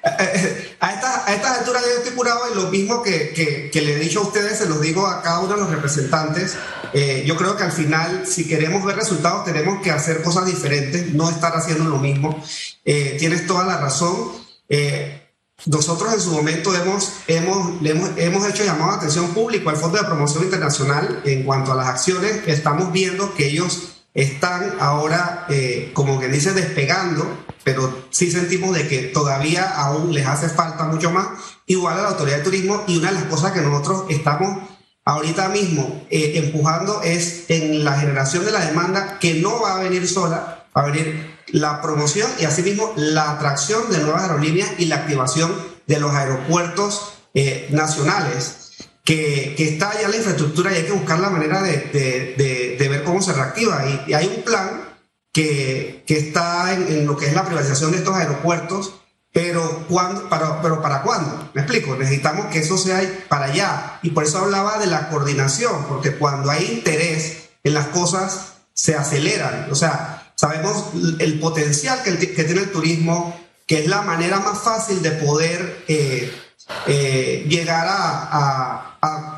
a, 0.80 0.94
estas, 0.94 1.28
a 1.28 1.54
alturas 1.58 1.82
yo 1.82 1.98
estoy 1.98 2.12
curado 2.16 2.40
y 2.50 2.54
lo 2.54 2.70
mismo 2.70 3.02
que, 3.02 3.70
que, 3.70 3.82
le 3.82 3.96
he 3.96 3.98
dicho 3.98 4.20
a 4.20 4.22
ustedes, 4.22 4.58
se 4.58 4.66
los 4.66 4.80
digo 4.80 5.06
a 5.06 5.22
cada 5.22 5.40
uno 5.40 5.54
de 5.54 5.60
los 5.60 5.70
representantes. 5.70 6.56
Eh, 6.92 7.24
yo 7.26 7.36
creo 7.36 7.56
que 7.56 7.64
al 7.64 7.72
final, 7.72 8.26
si 8.26 8.48
queremos 8.48 8.84
ver 8.84 8.96
resultados, 8.96 9.44
tenemos 9.44 9.82
que 9.82 9.90
hacer 9.90 10.22
cosas 10.22 10.46
diferentes, 10.46 11.12
no 11.12 11.28
estar 11.28 11.54
haciendo 11.54 11.84
lo 11.84 11.98
mismo. 11.98 12.42
Eh, 12.84 13.16
tienes 13.18 13.46
toda 13.46 13.64
la 13.64 13.78
razón. 13.78 14.32
Eh, 14.68 15.20
nosotros 15.66 16.14
en 16.14 16.20
su 16.20 16.32
momento 16.32 16.74
hemos, 16.74 17.12
hemos, 17.26 17.84
hemos, 17.84 18.10
hemos 18.16 18.48
hecho 18.48 18.64
llamado 18.64 18.92
de 18.92 18.96
atención 18.96 19.34
público 19.34 19.68
al 19.68 19.76
Fondo 19.76 19.98
de 19.98 20.04
Promoción 20.04 20.44
Internacional 20.44 21.20
en 21.26 21.42
cuanto 21.44 21.72
a 21.72 21.74
las 21.74 21.88
acciones. 21.88 22.40
Estamos 22.46 22.90
viendo 22.90 23.34
que 23.34 23.48
ellos 23.48 23.99
están 24.14 24.74
ahora, 24.80 25.46
eh, 25.48 25.90
como 25.94 26.18
que 26.18 26.28
dice, 26.28 26.52
despegando, 26.52 27.44
pero 27.64 28.04
sí 28.10 28.30
sentimos 28.30 28.74
de 28.74 28.88
que 28.88 28.98
todavía 29.04 29.64
aún 29.64 30.12
les 30.12 30.26
hace 30.26 30.48
falta 30.48 30.84
mucho 30.84 31.10
más, 31.10 31.28
igual 31.66 31.98
a 31.98 32.02
la 32.02 32.08
autoridad 32.08 32.38
de 32.38 32.44
turismo, 32.44 32.84
y 32.86 32.98
una 32.98 33.08
de 33.08 33.20
las 33.20 33.24
cosas 33.24 33.52
que 33.52 33.60
nosotros 33.60 34.04
estamos 34.08 34.58
ahorita 35.04 35.48
mismo 35.48 36.06
eh, 36.10 36.32
empujando 36.36 37.02
es 37.02 37.44
en 37.48 37.84
la 37.84 37.98
generación 37.98 38.44
de 38.44 38.52
la 38.52 38.64
demanda 38.64 39.18
que 39.18 39.34
no 39.34 39.60
va 39.60 39.76
a 39.76 39.82
venir 39.82 40.06
sola, 40.06 40.66
va 40.76 40.82
a 40.82 40.90
venir 40.90 41.38
la 41.48 41.82
promoción 41.82 42.30
y 42.38 42.44
asimismo 42.44 42.92
la 42.96 43.32
atracción 43.32 43.90
de 43.90 43.98
nuevas 43.98 44.22
aerolíneas 44.22 44.70
y 44.78 44.86
la 44.86 44.96
activación 44.96 45.52
de 45.86 45.98
los 45.98 46.14
aeropuertos 46.14 47.14
eh, 47.34 47.68
nacionales 47.70 48.60
que, 49.04 49.56
está 49.58 49.92
ya 50.00 50.08
la 50.08 50.16
infraestructura 50.16 50.72
y 50.72 50.76
hay 50.76 50.84
que 50.84 50.92
buscar 50.92 51.18
la 51.18 51.30
manera 51.30 51.62
de, 51.62 52.34
cómo 53.20 53.22
se 53.22 53.32
reactiva. 53.32 53.84
Y, 54.06 54.14
hay 54.14 54.32
un 54.36 54.42
plan 54.42 54.82
que, 55.32 56.04
está 56.08 56.72
en, 56.74 57.06
lo 57.06 57.16
que 57.16 57.26
es 57.26 57.34
la 57.34 57.44
privatización 57.44 57.92
de 57.92 57.98
estos 57.98 58.14
aeropuertos, 58.14 58.94
pero, 59.32 59.86
¿cuándo, 59.88 60.28
para, 60.28 60.60
pero 60.60 60.82
¿para 60.82 61.02
cuándo? 61.02 61.50
Me 61.54 61.62
explico, 61.62 61.94
necesitamos 61.96 62.46
que 62.46 62.58
eso 62.60 62.76
sea 62.76 63.00
para 63.28 63.46
allá. 63.46 64.00
Y 64.02 64.10
por 64.10 64.24
eso 64.24 64.38
hablaba 64.38 64.78
de 64.78 64.86
la 64.86 65.08
coordinación, 65.08 65.84
porque 65.88 66.16
cuando 66.16 66.50
hay 66.50 66.64
interés 66.64 67.50
en 67.62 67.74
las 67.74 67.88
cosas, 67.88 68.54
se 68.72 68.96
aceleran. 68.96 69.68
O 69.70 69.74
sea, 69.74 70.32
sabemos 70.34 70.86
el 71.18 71.38
potencial 71.38 72.02
que, 72.02 72.12
tiene 72.12 72.60
el 72.60 72.72
turismo, 72.72 73.38
que 73.66 73.80
es 73.80 73.86
la 73.86 74.02
manera 74.02 74.40
más 74.40 74.62
fácil 74.62 75.00
de 75.02 75.12
poder 75.12 75.84
eh, 75.86 76.32
eh, 76.86 77.46
llegar 77.48 77.86
a 77.88 78.90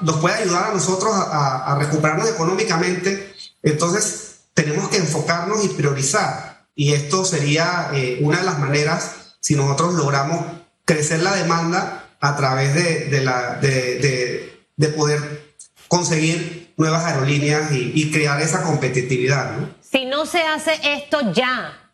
nos 0.03 0.17
puede 0.17 0.35
ayudar 0.37 0.71
a 0.71 0.75
nosotros 0.75 1.13
a, 1.15 1.77
recuperarnos 1.79 2.29
económicamente. 2.29 3.32
Entonces, 3.63 4.33
tenemos 4.55 4.89
que 4.89 4.99
enfocarnos 4.99 5.65
y 5.65 5.69
priorizar. 5.69 6.67
Y 6.75 6.95
esto 6.95 7.25
sería 7.25 7.91
eh, 7.93 8.19
una 8.23 8.39
de 8.39 8.45
las 8.45 8.59
maneras 8.59 9.37
si 9.41 9.55
nosotros 9.55 9.95
logramos 9.95 10.45
crecer 10.85 11.23
la 11.23 11.35
demanda 11.35 12.17
a 12.21 12.37
través 12.37 12.75
de, 12.75 13.21
la, 13.21 13.57
de, 13.57 14.59
de, 14.77 14.89
poder 14.89 15.55
conseguir 15.89 16.73
nuevas 16.77 17.05
aerolíneas 17.05 17.73
y, 17.73 18.11
crear 18.13 18.41
esa 18.41 18.63
competitividad. 18.63 19.51
Si 19.81 20.05
no 20.05 20.25
se 20.25 20.43
hace 20.43 20.79
esto 20.85 21.33
ya, 21.33 21.91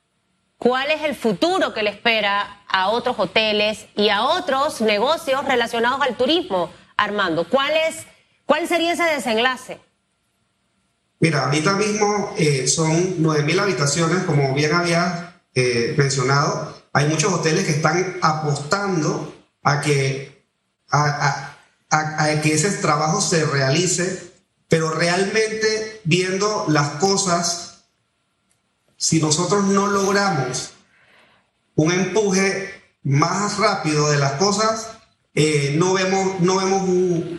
¿cuál 0.58 0.90
es 0.90 1.02
el 1.02 1.16
futuro 1.16 1.72
que 1.72 1.82
le 1.82 1.90
espera 1.90 2.62
a 2.68 2.90
otros 2.90 3.18
hoteles 3.18 3.86
y 3.96 4.10
a 4.10 4.22
otros 4.22 4.82
negocios 4.82 5.44
relacionados 5.46 6.02
al 6.02 6.16
turismo? 6.16 6.70
Armando? 6.98 7.48
¿Cuál, 7.48 7.72
es, 7.88 8.04
cuál 8.44 8.68
sería 8.68 8.92
ese 8.92 9.04
desenlace? 9.04 9.80
Mira, 11.20 11.46
ahorita 11.46 11.72
mismo 11.74 12.34
eh, 12.38 12.68
son 12.68 13.18
9.000 13.18 13.60
habitaciones, 13.60 14.22
como 14.22 14.54
bien 14.54 14.72
había 14.72 15.42
eh, 15.54 15.94
mencionado. 15.98 16.80
Hay 16.92 17.08
muchos 17.08 17.32
hoteles 17.32 17.64
que 17.64 17.72
están 17.72 18.18
apostando 18.22 19.34
a 19.64 19.80
que, 19.80 20.44
a, 20.90 21.56
que 22.42 22.54
ese 22.54 22.70
trabajo 22.78 23.20
se 23.20 23.44
realice, 23.46 24.32
pero 24.68 24.90
realmente 24.90 26.00
viendo 26.04 26.66
las 26.68 26.88
cosas, 27.00 27.84
si 28.96 29.20
nosotros 29.20 29.64
no 29.64 29.88
logramos 29.88 30.70
un 31.74 31.92
empuje 31.92 32.74
más 33.02 33.58
rápido 33.58 34.08
de 34.10 34.18
las 34.18 34.32
cosas, 34.32 34.90
eh, 35.34 35.74
no, 35.76 35.94
vemos, 35.94 36.40
no, 36.40 36.56
vemos, 36.56 36.82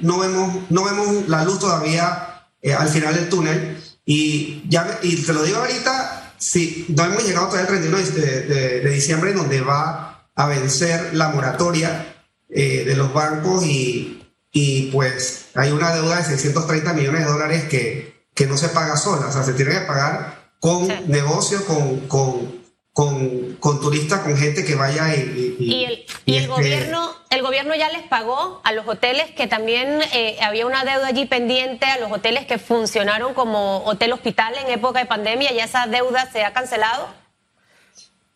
no, 0.01 0.19
vemos, 0.19 0.69
no 0.69 0.83
vemos 0.83 1.27
la 1.29 1.43
luz 1.43 1.59
todavía 1.59 2.28
eh, 2.61 2.73
al 2.73 2.89
final 2.89 3.15
del 3.15 3.29
túnel. 3.29 3.77
Y, 4.05 4.63
ya, 4.67 4.99
y 5.03 5.15
te 5.17 5.33
lo 5.33 5.43
digo 5.43 5.59
ahorita, 5.59 6.33
si 6.37 6.85
no 6.89 7.05
hemos 7.05 7.25
llegado 7.25 7.47
todavía 7.47 7.75
el 7.75 7.81
31 7.81 7.97
de, 7.97 8.81
de, 8.81 8.89
diciembre, 8.89 9.33
donde 9.33 9.61
va 9.61 10.29
a 10.35 10.47
vencer 10.47 11.13
la 11.13 11.29
moratoria 11.29 12.15
eh, 12.49 12.85
de 12.85 12.95
los 12.95 13.13
bancos 13.13 13.65
y, 13.65 14.25
y, 14.51 14.89
pues 14.91 15.47
hay 15.53 15.71
una 15.71 15.93
deuda 15.93 16.17
de 16.17 16.23
630 16.23 16.93
millones 16.93 17.25
de 17.25 17.31
dólares 17.31 17.63
que, 17.65 18.25
que 18.33 18.47
no 18.47 18.57
se 18.57 18.69
paga 18.69 18.97
sola, 18.97 19.27
o 19.27 19.31
sea, 19.31 19.43
se 19.43 19.53
tiene 19.53 19.71
que 19.71 19.81
pagar 19.81 20.53
con 20.59 20.87
negocios, 21.07 21.61
con, 21.63 21.99
con, 22.07 22.58
con, 22.99 23.55
con, 23.61 23.79
turistas, 23.79 24.19
con 24.19 24.35
gente 24.35 24.65
que 24.65 24.75
vaya 24.75 25.15
y... 25.15 25.55
Y, 25.57 25.85
el, 25.85 26.05
y 26.25 26.35
el 26.35 26.41
este 26.43 26.47
gobierno 26.47 27.15
el 27.29 27.41
gobierno 27.43 27.73
ya 27.73 27.89
les 27.89 28.01
pagó 28.03 28.59
a 28.65 28.73
los 28.73 28.85
hoteles 28.87 29.31
que 29.31 29.47
también 29.47 30.01
eh, 30.13 30.37
había 30.41 30.65
una 30.65 30.83
deuda 30.83 31.07
allí 31.07 31.25
pendiente, 31.25 31.85
a 31.85 31.97
los 31.97 32.11
hoteles 32.11 32.45
que 32.45 32.57
funcionaron 32.57 33.33
como 33.33 33.85
hotel 33.85 34.11
hospital 34.11 34.53
en 34.57 34.69
época 34.71 34.99
de 34.99 35.05
pandemia, 35.05 35.53
¿ya 35.53 35.63
esa 35.63 35.87
deuda 35.87 36.29
se 36.29 36.43
ha 36.43 36.51
cancelado? 36.51 37.07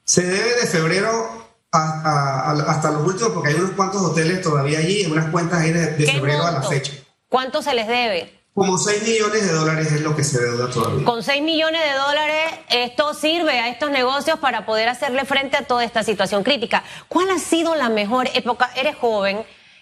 se 0.06 0.21
debe 0.21 0.56
de 0.56 0.67
febrero 0.67 1.45
hasta 1.71 2.91
los 2.91 3.06
últimos, 3.06 3.34
porque 3.34 3.49
hay 3.49 3.56
unos 3.56 3.71
cuantos 3.71 4.02
hoteles 4.02 4.41
todavía 4.41 4.80
allí, 4.80 5.06
unas 5.08 5.30
cuentas 5.30 5.60
ahí 5.60 5.71
de, 5.71 5.88
febrero 6.06 6.45
a 6.45 6.52
la 6.52 6.62
fecha. 6.62 6.93
¿Cuánto 7.28 7.62
se 7.62 7.73
les 7.73 7.88
debe? 7.88 8.43
Como 8.54 8.78
6 8.78 9.02
millones 9.02 9.48
de 9.48 9.52
dólares 9.52 9.92
es 9.92 10.02
lo 10.02 10.16
que 10.16 10.24
se 10.24 10.39
deuda 10.39 10.70
todavía. 10.70 11.04
Con 11.06 11.24
6 11.24 11.42
millones 11.42 11.82
de 11.82 11.98
dólares, 11.98 12.52
esto 12.70 13.16
sirve 13.16 13.60
a 13.60 13.70
estos 13.70 13.89
negocios 13.89 14.38
para 14.38 14.68
poder 14.68 14.89
hacerle 14.89 15.26
frente 15.26 15.58
a 15.58 15.66
toda 15.66 15.84
esta 15.84 16.04
situación 16.04 16.44
crítica. 16.44 16.84
¿Cuál 17.08 17.32
ha 17.32 17.39
sido 17.39 17.74
la 17.74 17.89
mejor 17.89 18.30
época? 18.36 18.70
Eres 18.76 18.96
joven. 18.96 19.38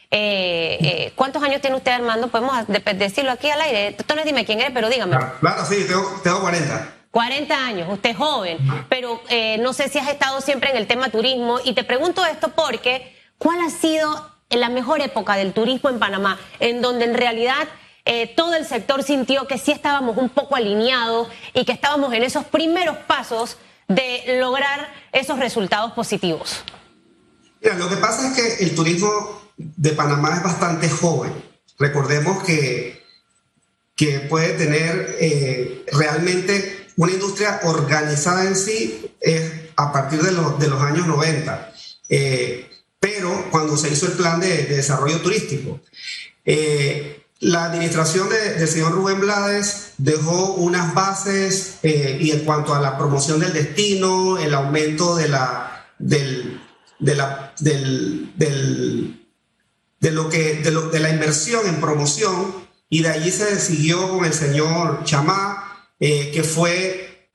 Eh, 0.09 0.77
eh, 0.81 1.13
¿Cuántos 1.15 1.43
años 1.43 1.59
tiene 1.59 1.75
usted, 1.75 1.91
Armando? 1.91 2.29
Podemos 2.29 2.55
decirlo 2.97 3.31
aquí 3.31 3.49
al 3.49 3.59
aire. 3.59 3.91
Tú 4.05 4.15
no 4.15 4.23
dime 4.23 4.45
quién 4.45 4.61
eres, 4.61 4.71
pero 4.73 4.89
dígame. 4.89 5.17
Claro, 5.41 5.65
sí, 5.65 5.83
tengo, 5.85 6.21
tengo 6.23 6.39
40. 6.39 6.95
40 7.11 7.65
años, 7.65 7.89
usted 7.91 8.11
es 8.11 8.15
joven, 8.15 8.57
pero 8.87 9.21
eh, 9.27 9.57
no 9.57 9.73
sé 9.73 9.89
si 9.89 9.99
has 9.99 10.07
estado 10.07 10.39
siempre 10.39 10.69
en 10.71 10.77
el 10.77 10.87
tema 10.87 11.09
turismo 11.09 11.59
y 11.65 11.73
te 11.73 11.83
pregunto 11.83 12.25
esto 12.25 12.53
porque, 12.55 13.13
¿cuál 13.37 13.59
ha 13.59 13.69
sido 13.69 14.31
la 14.49 14.69
mejor 14.69 15.01
época 15.01 15.35
del 15.35 15.51
turismo 15.51 15.89
en 15.89 15.99
Panamá, 15.99 16.39
en 16.61 16.81
donde 16.81 17.03
en 17.03 17.13
realidad 17.13 17.67
eh, 18.05 18.33
todo 18.35 18.55
el 18.55 18.65
sector 18.65 19.03
sintió 19.03 19.47
que 19.47 19.57
sí 19.57 19.71
estábamos 19.71 20.17
un 20.17 20.29
poco 20.29 20.55
alineados 20.55 21.27
y 21.53 21.65
que 21.65 21.71
estábamos 21.71 22.13
en 22.13 22.23
esos 22.23 22.45
primeros 22.45 22.97
pasos 22.97 23.57
de 23.87 24.37
lograr 24.39 24.93
esos 25.11 25.39
resultados 25.39 25.91
positivos? 25.93 26.63
Mira, 27.61 27.75
lo 27.75 27.89
que 27.89 27.97
pasa 27.97 28.27
es 28.27 28.33
que 28.33 28.63
el 28.63 28.75
turismo 28.75 29.41
de 29.57 29.91
Panamá 29.91 30.35
es 30.35 30.43
bastante 30.43 30.89
joven. 30.89 31.31
Recordemos 31.77 32.43
que, 32.43 33.03
que 33.95 34.19
puede 34.21 34.53
tener 34.53 35.17
eh, 35.19 35.85
realmente 35.91 36.87
una 36.97 37.11
industria 37.11 37.59
organizada 37.63 38.45
en 38.45 38.55
sí 38.55 39.11
es 39.19 39.51
a 39.75 39.91
partir 39.91 40.21
de, 40.21 40.31
los, 40.31 40.59
de 40.59 40.67
los 40.67 40.81
años 40.81 41.07
90, 41.07 41.73
eh, 42.09 42.69
pero 42.99 43.49
cuando 43.51 43.77
se 43.77 43.89
hizo 43.89 44.07
el 44.07 44.13
plan 44.13 44.39
de, 44.39 44.65
desarrollo 44.65 45.21
turístico. 45.21 45.79
La 47.41 47.65
administración 47.65 48.29
del 48.29 48.67
señor 48.67 48.91
Rubén 48.91 49.19
Blades 49.19 49.93
dejó 49.97 50.53
unas 50.53 50.93
bases 50.93 51.79
eh, 51.81 52.19
y 52.21 52.29
en 52.29 52.45
cuanto 52.45 52.75
a 52.75 52.79
la 52.79 52.99
promoción 52.99 53.39
del 53.39 53.51
destino, 53.51 54.37
el 54.37 54.53
aumento 54.53 55.15
de 55.15 55.27
la, 55.27 55.87
del, 55.97 56.61
de, 56.99 57.15
la, 57.15 57.51
del, 57.59 58.35
de, 59.99 60.11
lo 60.11 60.29
que, 60.29 60.57
de, 60.57 60.69
lo, 60.69 60.91
de 60.91 60.99
la 60.99 61.09
inversión 61.09 61.65
en 61.65 61.81
promoción 61.81 62.53
y 62.89 63.01
de 63.01 63.09
allí 63.09 63.31
se 63.31 63.59
siguió 63.59 64.07
con 64.07 64.25
el 64.25 64.33
señor 64.33 65.03
Chamá, 65.03 65.87
eh, 65.99 66.29
que, 66.31 66.43
fue, 66.43 67.27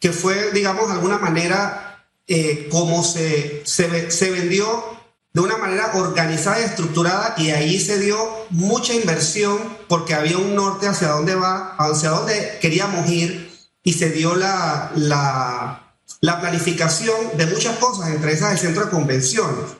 que 0.00 0.12
fue, 0.12 0.50
digamos, 0.52 0.88
de 0.88 0.94
alguna 0.94 1.18
manera 1.18 2.08
eh, 2.26 2.68
como 2.70 3.04
se, 3.04 3.66
se 3.66 4.30
vendió 4.30 4.93
de 5.34 5.40
una 5.40 5.58
manera 5.58 5.90
organizada 5.94 6.60
y 6.60 6.64
estructurada 6.64 7.34
y 7.36 7.50
ahí 7.50 7.80
se 7.80 7.98
dio 7.98 8.16
mucha 8.50 8.94
inversión 8.94 9.58
porque 9.88 10.14
había 10.14 10.38
un 10.38 10.54
norte 10.54 10.86
hacia 10.86 11.08
dónde 11.08 11.34
va, 11.34 11.74
hacia 11.76 12.10
dónde 12.10 12.58
queríamos 12.60 13.10
ir 13.10 13.50
y 13.82 13.94
se 13.94 14.10
dio 14.10 14.36
la, 14.36 14.92
la, 14.94 15.96
la 16.20 16.40
planificación 16.40 17.36
de 17.36 17.46
muchas 17.46 17.76
cosas, 17.78 18.10
entre 18.10 18.32
esas 18.32 18.52
el 18.52 18.58
centro 18.58 18.84
de 18.84 18.90
convenciones. 18.92 19.72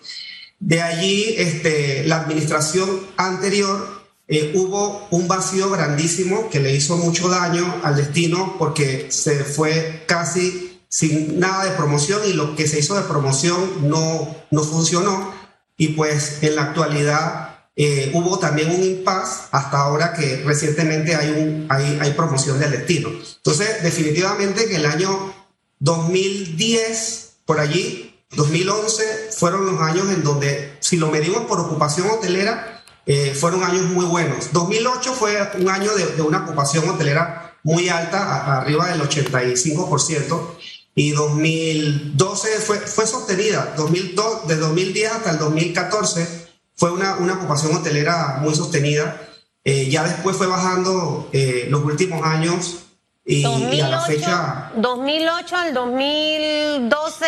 De 0.59 0.83
allí 0.83 1.37
este, 1.39 2.03
la 2.05 2.23
administración 2.23 2.89
anterior 3.17 4.03
eh, 4.27 4.53
hubo 4.57 5.07
un 5.13 5.29
vacío 5.29 5.71
grandísimo 5.71 6.51
que 6.51 6.59
le 6.59 6.75
hizo 6.75 6.97
mucho 6.97 7.29
daño 7.29 7.81
al 7.85 7.95
destino 7.95 8.57
porque 8.59 9.07
se 9.11 9.45
fue 9.45 10.03
casi 10.09 10.81
sin 10.89 11.39
nada 11.39 11.65
de 11.65 11.73
promoción 11.73 12.23
y 12.27 12.33
lo 12.33 12.57
que 12.57 12.67
se 12.67 12.81
hizo 12.81 12.97
de 12.97 13.03
promoción 13.03 13.89
no, 13.89 14.37
no 14.51 14.63
funcionó 14.65 15.44
y 15.77 15.89
pues 15.89 16.43
en 16.43 16.57
la 16.57 16.65
actualidad 16.65 17.55
eh, 17.77 18.13
hubo 18.15 18.39
también 18.39 18.71
un 18.71 18.83
impasse 18.83 19.49
hasta 19.51 19.79
ahora 19.79 20.13
que 20.13 20.43
recientemente 20.45 21.17
hay, 21.17 21.31
un, 21.31 21.67
hay, 21.69 21.99
hay 22.01 22.13
promoción 22.13 22.61
del 22.61 22.71
destino. 22.71 23.09
Entonces, 23.09 23.83
definitivamente 23.83 24.67
que 24.67 24.77
el 24.77 24.87
año 24.87 25.35
2010, 25.81 27.39
por 27.45 27.59
allí, 27.59 28.15
2011, 28.37 29.31
fueron 29.33 29.67
los 29.67 29.81
años 29.81 30.09
en 30.11 30.23
donde, 30.23 30.77
si 30.81 30.97
lo 30.97 31.11
medimos 31.11 31.43
por 31.47 31.61
ocupación 31.61 32.09
hotelera, 32.11 32.85
eh, 33.07 33.35
fueron 33.35 33.65
años 33.65 33.83
muy 33.87 34.07
buenos. 34.07 34.53
2008 34.53 35.13
fue 35.13 35.37
un 35.59 35.69
año 35.69 35.95
de, 35.95 36.07
de 36.07 36.23
una 36.23 36.45
ocupación 36.45 36.89
hotelera 36.89 37.59
muy 37.65 37.89
alta, 37.89 38.59
arriba 38.59 38.89
del 38.89 39.01
85% 39.03 40.57
y 40.95 41.11
2012 41.11 42.49
fue, 42.61 42.79
fue 42.79 43.07
sostenida. 43.07 43.75
2002, 43.77 44.47
de 44.47 44.57
2010 44.57 45.13
hasta 45.13 45.31
el 45.33 45.39
2014 45.39 46.49
fue 46.77 46.93
una, 46.93 47.17
una 47.17 47.35
ocupación 47.35 47.75
hotelera 47.75 48.39
muy 48.41 48.55
sostenida. 48.55 49.21
Eh, 49.65 49.89
ya 49.91 50.05
después 50.05 50.37
fue 50.37 50.47
bajando 50.47 51.29
eh, 51.33 51.67
los 51.71 51.83
últimos 51.85 52.23
años 52.23 52.85
y, 53.25 53.45
a 53.81 53.89
la 53.89 54.01
fecha... 54.01 54.71
2008 54.77 55.57
al 55.57 55.75
2012 55.75 57.27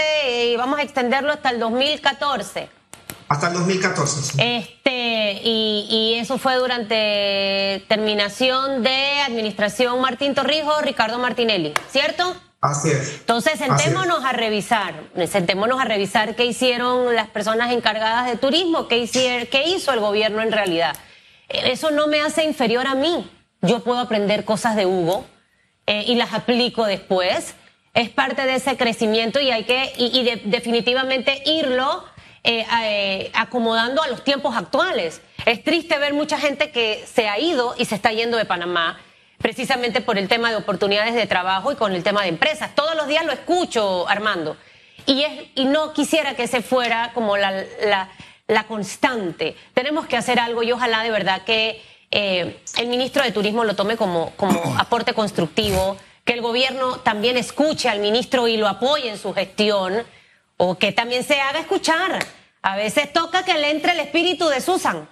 y 0.52 0.56
vamos 0.56 0.78
a 0.78 0.82
extenderlo 0.82 1.32
hasta 1.32 1.50
el 1.50 1.58
2014. 1.58 2.68
Hasta 3.28 3.48
el 3.48 3.54
2014. 3.54 4.58
Este, 4.58 5.40
y, 5.42 5.88
y, 5.90 6.14
eso 6.20 6.38
fue 6.38 6.56
durante 6.56 7.84
terminación 7.88 8.84
de 8.84 9.20
administración 9.26 10.00
Martín 10.00 10.34
Torrijos, 10.34 10.82
Ricardo 10.82 11.18
Martinelli, 11.18 11.72
¿cierto? 11.90 12.36
Así 12.60 12.90
es. 12.90 13.18
Entonces, 13.20 13.58
sentémonos 13.58 14.24
a 14.24 14.32
revisar, 14.32 14.94
sentémonos 15.28 15.80
a 15.80 15.84
revisar 15.84 16.34
qué 16.34 16.46
hicieron 16.46 17.14
las 17.14 17.28
personas 17.28 17.72
encargadas 17.72 18.26
de 18.26 18.36
turismo, 18.36 18.88
qué, 18.88 18.98
hicieron, 18.98 19.46
qué 19.46 19.68
hizo 19.68 19.92
el 19.92 20.00
gobierno 20.00 20.42
en 20.42 20.52
realidad. 20.52 20.96
Eso 21.48 21.90
no 21.90 22.06
me 22.06 22.20
hace 22.20 22.44
inferior 22.44 22.86
a 22.86 22.94
mí. 22.94 23.30
Yo 23.62 23.80
puedo 23.80 23.98
aprender 23.98 24.44
cosas 24.44 24.76
de 24.76 24.86
Hugo 24.86 25.26
eh, 25.86 26.04
y 26.06 26.14
las 26.16 26.32
aplico 26.32 26.84
después. 26.86 27.54
Es 27.94 28.10
parte 28.10 28.42
de 28.42 28.56
ese 28.56 28.76
crecimiento 28.76 29.40
y 29.40 29.50
hay 29.50 29.64
que, 29.64 29.92
y, 29.96 30.24
definitivamente 30.44 31.42
irlo 31.46 32.04
eh, 32.42 32.66
eh, 32.82 33.30
acomodando 33.34 34.02
a 34.02 34.08
los 34.08 34.24
tiempos 34.24 34.56
actuales. 34.56 35.20
Es 35.46 35.62
triste 35.62 35.98
ver 35.98 36.14
mucha 36.14 36.38
gente 36.38 36.70
que 36.70 37.04
se 37.12 37.28
ha 37.28 37.38
ido 37.38 37.74
y 37.78 37.84
se 37.84 37.94
está 37.94 38.12
yendo 38.12 38.36
de 38.36 38.44
Panamá 38.44 38.98
precisamente 39.38 40.00
por 40.00 40.18
el 40.18 40.28
tema 40.28 40.50
de 40.50 40.56
oportunidades 40.56 41.14
de 41.14 41.26
trabajo 41.26 41.72
y 41.72 41.76
con 41.76 41.94
el 41.94 42.02
tema 42.02 42.22
de 42.22 42.28
empresas. 42.28 42.74
Todos 42.74 42.96
los 42.96 43.06
días 43.08 43.24
lo 43.24 43.32
escucho, 43.32 44.08
Armando. 44.08 44.56
Y, 45.06 45.22
es, 45.22 45.44
y 45.54 45.64
no 45.66 45.92
quisiera 45.92 46.34
que 46.34 46.46
se 46.46 46.62
fuera 46.62 47.12
como 47.14 47.36
la, 47.36 47.64
la, 48.48 48.64
constante. 48.64 49.56
Tenemos 49.74 50.06
que 50.06 50.16
hacer 50.16 50.40
algo 50.40 50.62
y 50.62 50.72
ojalá 50.72 51.02
de 51.02 51.10
verdad 51.10 51.42
que 51.42 51.80
eh, 52.10 52.60
el 52.78 52.86
ministro 52.88 53.22
de 53.22 53.30
Turismo 53.30 53.64
lo 53.64 53.76
tome 53.76 53.96
como, 53.96 54.30
como 54.36 54.60
aporte 54.78 55.14
constructivo, 55.14 55.96
que 56.24 56.32
el 56.32 56.40
gobierno 56.40 56.98
también 57.00 57.36
escuche 57.36 57.88
al 57.88 58.00
ministro 58.00 58.48
y 58.48 58.56
lo 58.56 58.66
apoye 58.66 59.08
en 59.08 59.18
su 59.18 59.32
gestión, 59.32 60.02
o 60.56 60.76
que 60.76 60.90
también 60.90 61.22
se 61.22 61.40
haga 61.40 61.60
escuchar. 61.60 62.18
A 62.62 62.76
veces 62.76 63.12
toca 63.12 63.44
que 63.44 63.54
le 63.54 63.70
entre 63.70 63.92
el 63.92 64.00
espíritu 64.00 64.48
de 64.48 64.60
Susan 64.60 65.08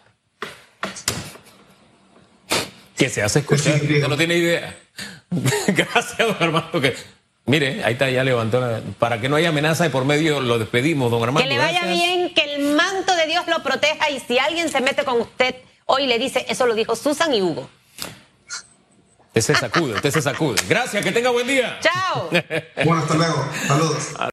que 2.96 3.08
se 3.08 3.22
hace 3.22 3.40
escuchar. 3.40 3.74
Usted 3.74 4.08
no 4.08 4.16
tiene 4.16 4.36
idea. 4.36 4.76
Gracias, 5.68 6.18
don 6.18 6.36
Armando. 6.40 6.80
Que, 6.80 6.94
mire, 7.46 7.84
ahí 7.84 7.94
está, 7.94 8.10
ya 8.10 8.24
levantó. 8.24 8.62
para 8.98 9.20
que 9.20 9.28
no 9.28 9.36
haya 9.36 9.48
amenaza 9.48 9.84
de 9.84 9.90
por 9.90 10.04
medio, 10.04 10.40
lo 10.40 10.58
despedimos, 10.58 11.10
don 11.10 11.22
Armando. 11.22 11.48
Que 11.48 11.54
le 11.54 11.58
vaya 11.58 11.86
bien, 11.86 12.32
que 12.34 12.54
el 12.54 12.74
manto 12.74 13.14
de 13.16 13.26
Dios 13.26 13.46
lo 13.46 13.62
proteja 13.62 14.10
y 14.10 14.20
si 14.20 14.38
alguien 14.38 14.68
se 14.68 14.80
mete 14.80 15.04
con 15.04 15.20
usted 15.20 15.56
hoy 15.86 16.06
le 16.06 16.18
dice, 16.18 16.44
eso 16.48 16.66
lo 16.66 16.74
dijo 16.74 16.96
Susan 16.96 17.32
y 17.34 17.42
Hugo. 17.42 17.68
Usted 19.36 19.40
se 19.40 19.54
sacude, 19.56 19.94
usted 19.94 20.10
se 20.12 20.22
sacude. 20.22 20.62
Gracias, 20.68 21.02
que 21.02 21.10
tenga 21.10 21.30
buen 21.30 21.46
día. 21.46 21.80
Chao. 21.80 22.30
bueno, 22.84 22.98
hasta 22.98 23.14
luego. 23.14 23.48
Saludos. 23.66 24.30